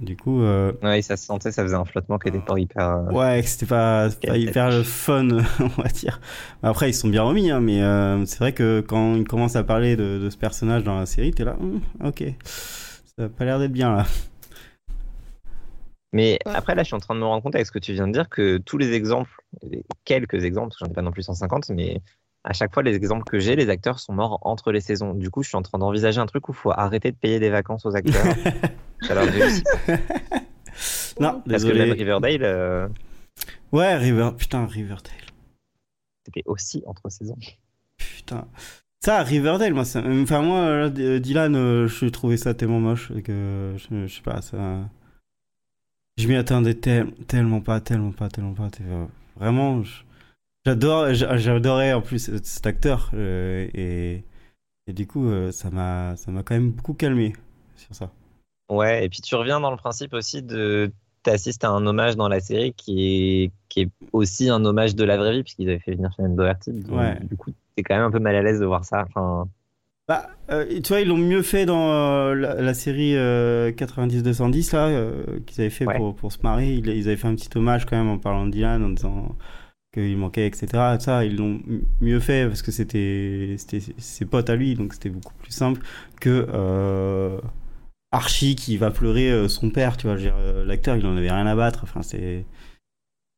[0.00, 0.42] du coup.
[0.42, 0.72] Euh...
[0.82, 2.88] Ouais, ça se sentait, ça faisait un flottement qui était pas hyper.
[2.88, 5.28] Euh, ouais, c'était pas, pas hyper le fun,
[5.60, 6.20] on va dire.
[6.62, 9.64] Après, ils sont bien remis, hein, mais euh, c'est vrai que quand ils commencent à
[9.64, 13.44] parler de, de ce personnage dans la série, t'es là, hum, ok, ça a pas
[13.44, 14.06] l'air d'être bien là.
[16.12, 17.92] Mais après, là, je suis en train de me rendre compte avec ce que tu
[17.92, 19.30] viens de dire que tous les exemples,
[20.06, 22.00] quelques exemples, j'en ai pas non plus 150, mais
[22.48, 25.12] à chaque fois, les exemples que j'ai, les acteurs sont morts entre les saisons.
[25.12, 27.38] Du coup, je suis en train d'envisager un truc où il faut arrêter de payer
[27.38, 28.24] des vacances aux acteurs.
[31.20, 32.42] non, Parce que même Riverdale.
[32.42, 32.88] Euh,
[33.72, 34.30] ouais, River...
[34.38, 35.12] putain, Riverdale.
[36.24, 37.36] C'était aussi entre saisons.
[37.98, 38.48] Putain.
[39.04, 40.02] Ça, Riverdale, moi, ça...
[40.06, 44.88] enfin, moi, Dylan, euh, je trouvais ça tellement moche que je, je sais pas, ça.
[46.16, 46.72] Je m'y attendais
[47.26, 48.70] tellement pas, tellement pas, tellement pas.
[49.36, 50.07] Vraiment, je...
[50.66, 54.24] J'adore, j'adorais en plus cet acteur euh, et,
[54.86, 57.32] et, du coup euh, ça m'a, ça m'a quand même beaucoup calmé
[57.76, 58.10] sur ça.
[58.70, 60.92] Ouais, et puis tu reviens dans le principe aussi de
[61.22, 65.04] t'assistes à un hommage dans la série qui est, qui est aussi un hommage de
[65.04, 66.70] la vraie vie puisqu'ils avaient fait venir Shannon Doherty.
[66.90, 67.18] Ouais.
[67.22, 69.04] Du coup, t'es quand même un peu mal à l'aise de voir ça.
[69.08, 69.48] Enfin.
[70.06, 74.74] Bah, euh, tu vois, ils l'ont mieux fait dans euh, la, la, série euh, 90-210
[74.74, 75.06] là
[75.46, 75.96] qu'ils avaient fait Ouais.
[75.96, 76.74] pour, pour se marier.
[76.74, 79.36] Ils, ils avaient fait un petit hommage quand même en parlant de Dylan en disant
[79.98, 80.96] qu'il manquait, etc.
[81.00, 81.60] Ça, ils l'ont
[82.00, 83.56] mieux fait parce que c'était
[83.98, 85.80] ses potes à lui, donc c'était beaucoup plus simple
[86.20, 87.40] que euh,
[88.12, 90.16] Archie qui va pleurer euh, son père, tu vois.
[90.16, 91.80] euh, L'acteur, il en avait rien à battre.
[91.82, 92.44] Enfin, c'est.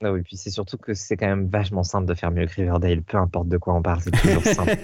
[0.03, 2.55] Ah oui, puis c'est surtout que c'est quand même vachement simple de faire mieux que
[2.55, 4.77] Riverdale, peu importe de quoi on parle, c'est toujours simple.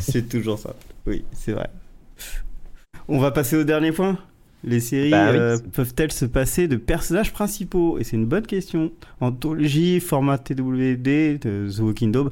[0.00, 0.74] C'est toujours ça.
[1.06, 1.70] Oui, c'est vrai.
[3.08, 4.18] On va passer au dernier point?
[4.66, 5.36] Les séries Bah oui.
[5.38, 7.98] euh, peuvent-elles se passer de personnages principaux?
[7.98, 8.92] Et c'est une bonne question.
[9.20, 12.28] Anthologie, format TWD, de The Walking Dead.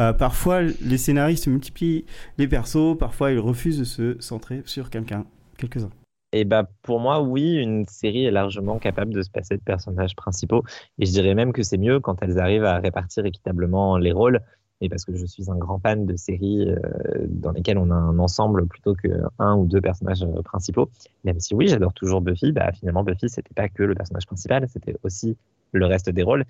[0.00, 2.04] Euh, parfois, les scénaristes multiplient
[2.38, 2.98] les persos.
[2.98, 5.24] Parfois, ils refusent de se centrer sur quelqu'un.
[5.58, 5.90] Quelques-uns.
[6.32, 10.14] Et bah pour moi, oui, une série est largement capable de se passer de personnages
[10.16, 10.64] principaux.
[10.98, 14.40] Et je dirais même que c'est mieux quand elles arrivent à répartir équitablement les rôles.
[14.80, 17.94] Et parce que je suis un grand fan de séries euh, dans lesquelles on a
[17.94, 20.90] un ensemble plutôt qu'un ou deux personnages euh, principaux.
[21.24, 24.68] Même si oui, j'adore toujours Buffy, bah finalement Buffy, c'était pas que le personnage principal,
[24.68, 25.36] c'était aussi
[25.72, 26.44] le reste des rôles.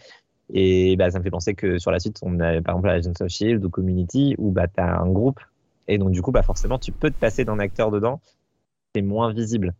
[0.52, 3.12] Et bah, ça me fait penser que sur la suite, on a par exemple Agents
[3.20, 5.40] of Shield ou Community, où bah, tu as un groupe.
[5.88, 8.20] Et donc, du coup, bah, forcément, tu peux te passer d'un acteur dedans.
[8.94, 9.74] C'est moins visible.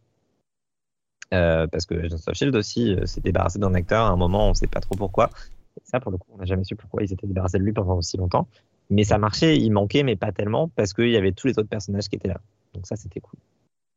[1.35, 4.55] Euh, parce que Agents of Shield aussi s'est débarrassé d'un acteur à un moment, on
[4.55, 5.31] sait pas trop pourquoi.
[5.77, 7.73] Et ça, pour le coup, on n'a jamais su pourquoi ils étaient débarrassés de lui
[7.73, 8.49] pendant aussi longtemps.
[8.91, 11.69] Mais ça marchait, il manquait, mais pas tellement, parce qu'il y avait tous les autres
[11.69, 12.41] personnages qui étaient là.
[12.75, 13.39] Donc ça, c'était cool.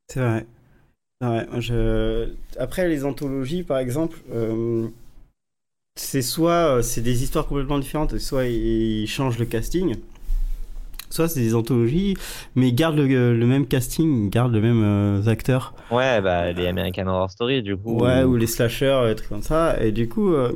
[0.08, 0.46] C'est vrai.
[1.60, 2.30] Je...
[2.58, 4.88] Après, les anthologies, par exemple, euh,
[5.96, 9.98] c'est soit euh, c'est des histoires complètement différentes, soit ils changent le casting,
[11.10, 12.16] soit c'est des anthologies,
[12.56, 15.76] mais ils gardent le, le même casting, ils gardent le même euh, acteur.
[15.92, 18.00] Ouais, bah, les American Horror Story, du coup.
[18.00, 19.78] Ouais, ou les slashers, des trucs comme ça.
[19.84, 20.54] Et du coup, euh,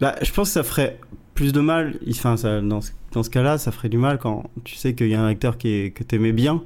[0.00, 0.98] bah, je pense que ça ferait
[1.34, 1.98] plus de mal.
[2.08, 5.08] Enfin, ça, dans ce, dans ce cas-là, ça ferait du mal quand tu sais qu'il
[5.08, 6.62] y a un acteur qui est, que t'aimais bien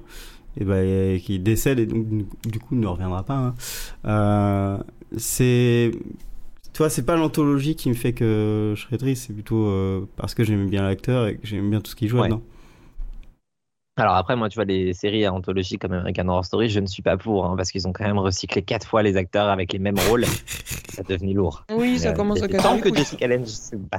[0.61, 2.07] et ben qui décède et donc
[2.47, 3.37] du coup ne reviendra pas.
[3.37, 3.55] Hein.
[4.05, 4.79] Euh,
[5.17, 5.93] c'est
[6.73, 10.35] toi, c'est pas l'anthologie qui me fait que je serais triste, c'est plutôt euh, parce
[10.35, 12.31] que j'aime bien l'acteur et que j'aime bien tout ce qu'il joue Ouais.
[13.99, 16.87] Alors après, moi, tu vois, les séries à anthologie comme American Horror Story, je ne
[16.87, 19.73] suis pas pour, hein, parce qu'ils ont quand même recyclé quatre fois les acteurs avec
[19.75, 20.25] les mêmes rôles.
[20.95, 21.65] ça devenu lourd.
[21.71, 22.95] Oui, ça Euh, commence à casser les que.
[22.97, 23.49] Jessica Lange,
[23.91, 23.99] bah,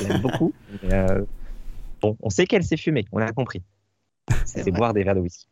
[0.00, 0.52] je l'aime beaucoup.
[0.82, 1.22] mais, euh,
[2.02, 3.62] bon, on sait qu'elle s'est fumée, on a compris.
[4.44, 5.46] C'est boire des verres de whisky.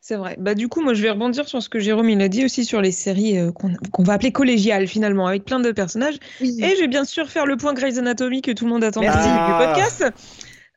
[0.00, 0.36] C'est vrai.
[0.38, 2.64] Bah, du coup, moi, je vais rebondir sur ce que Jérôme il a dit aussi
[2.64, 6.16] sur les séries euh, qu'on va appeler collégiales finalement, avec plein de personnages.
[6.40, 6.46] Et
[6.76, 9.28] je vais bien sûr faire le point Grey's Anatomy que tout le monde attend Merci.
[9.28, 9.66] du Ah.
[9.74, 10.12] podcast.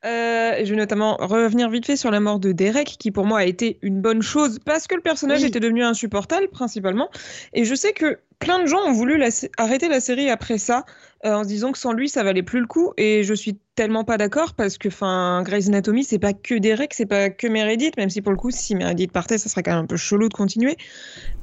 [0.03, 3.39] Euh, je vais notamment revenir vite fait sur la mort de Derek, qui pour moi
[3.39, 5.47] a été une bonne chose parce que le personnage Oui.
[5.47, 7.09] était devenu insupportable principalement.
[7.53, 10.85] Et je sais que plein de gens ont voulu la arrêter la série après ça,
[11.25, 12.93] euh, en se disant que sans lui ça valait plus le coup.
[12.97, 16.95] Et je suis tellement pas d'accord parce que, enfin, Grey's Anatomy c'est pas que Derek,
[16.95, 19.71] c'est pas que Meredith, même si pour le coup si Meredith partait, ça serait quand
[19.71, 20.77] même un peu chelou de continuer.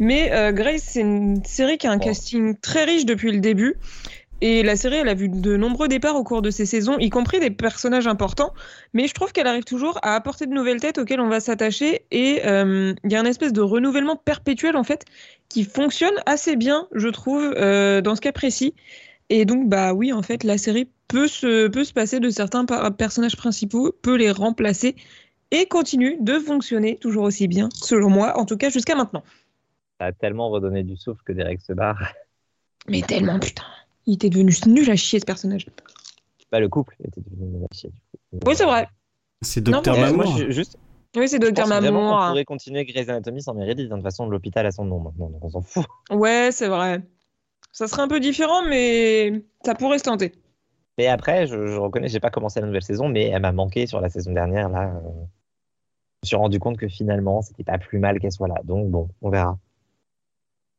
[0.00, 3.76] Mais euh, Grey's c'est une série qui a un casting très riche depuis le début.
[4.40, 7.10] Et la série, elle a vu de nombreux départs au cours de ces saisons, y
[7.10, 8.52] compris des personnages importants.
[8.92, 12.02] Mais je trouve qu'elle arrive toujours à apporter de nouvelles têtes auxquelles on va s'attacher.
[12.10, 15.04] Et euh, il y a un espèce de renouvellement perpétuel, en fait,
[15.48, 18.74] qui fonctionne assez bien, je trouve, euh, dans ce cas précis.
[19.28, 22.64] Et donc, bah oui, en fait, la série peut se, peut se passer de certains
[22.92, 24.94] personnages principaux, peut les remplacer
[25.50, 29.22] et continue de fonctionner toujours aussi bien, selon moi, en tout cas jusqu'à maintenant.
[29.98, 32.12] Ça a tellement redonné du souffle que Derek se barre.
[32.88, 33.64] Mais tellement, putain.
[34.08, 35.66] Il était devenu nul à chier, ce personnage.
[36.50, 38.38] Bah, le couple était devenu une chier, du coup.
[38.48, 38.88] Oui, c'est vrai.
[39.42, 40.38] C'est Docteur Euh, moi, Mamour.
[40.38, 40.78] je- juste,
[41.14, 42.18] Oui, c'est Docteur Mamour.
[42.18, 42.30] hein.
[42.30, 43.84] pourrait continuer Grey's Anatomy sans Meredith.
[43.86, 43.96] hein.
[43.96, 45.84] De toute façon, l'hôpital a son nom maintenant, donc on s'en fout.
[46.10, 47.02] Ouais, c'est vrai.
[47.70, 50.32] Ça serait un peu différent, mais ça pourrait se tenter.
[50.96, 53.86] Mais après, je, je reconnais, j'ai pas commencé la nouvelle saison, mais elle m'a manqué
[53.86, 54.70] sur la saison dernière.
[54.70, 58.48] Là, euh, je me suis rendu compte que finalement, c'était pas plus mal qu'elle soit
[58.48, 58.56] là.
[58.64, 59.58] Donc bon, on verra.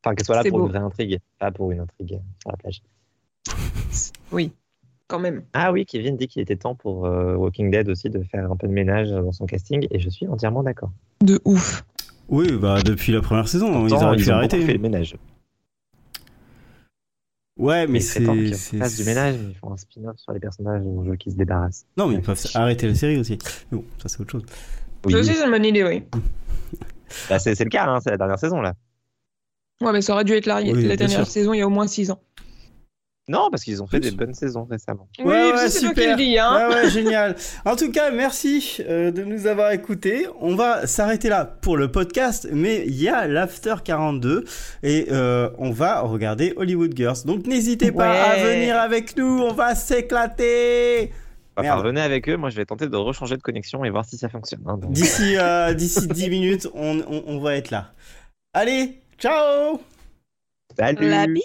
[0.03, 0.65] Enfin, qu'elle soit là pour beau.
[0.65, 2.81] une vraie intrigue, pas pour une intrigue sur la plage.
[4.31, 4.51] Oui,
[5.07, 5.43] quand même.
[5.53, 8.55] Ah oui, Kevin dit qu'il était temps pour euh, Walking Dead aussi de faire un
[8.55, 10.91] peu de ménage dans son casting, et je suis entièrement d'accord.
[11.21, 11.83] De ouf.
[12.27, 14.61] Oui, bah depuis la première saison, ils Pourtant, auraient pu ont l'arrêter.
[14.61, 15.15] fait le ménage.
[17.57, 18.77] Ouais, mais c'est temps qu'ils c'est.
[18.77, 21.33] fassent du ménage, mais ils font un spin-off sur les personnages dont je veux qu'ils
[21.33, 21.85] se débarrassent.
[21.97, 23.37] Non, mais ils peuvent arrêter la série aussi.
[23.71, 24.45] Mais bon, ça c'est autre chose.
[25.05, 26.03] Oui, Ça aussi, c'est une bonne idée, oui.
[27.29, 28.75] bah, c'est le cas, hein, c'est la dernière saison là.
[29.81, 31.27] Ouais, mais ça aurait dû être la, Oui, la bien dernière sûr.
[31.27, 32.19] saison il y a au moins 6 ans.
[33.31, 35.07] Non, parce qu'ils ont fait des bonnes saisons récemment.
[35.19, 36.17] Oui, Ouais, ouais, c'est toi qui super.
[36.17, 36.67] le dis, hein.
[36.69, 37.35] Ouais, ouais, génial.
[37.63, 40.25] En tout cas, merci euh, de nous avoir écoutés.
[40.41, 44.45] On va s'arrêter là pour le podcast, mais il y a l'After 42
[44.81, 47.17] et euh, on va regarder Hollywood Girls.
[47.25, 51.11] Donc n'hésitez pas à venir avec nous, on va s'éclater.
[51.55, 51.85] Enfin, Merde.
[51.85, 54.29] venez avec eux, moi je vais tenter de rechanger de connexion et voir si ça
[54.29, 54.61] fonctionne.
[54.65, 54.79] hein.
[54.89, 57.91] D'ici euh, d'ici 10 minutes, on, on, on va être là.
[58.53, 59.79] Allez, ciao
[60.77, 61.43] Salut La bise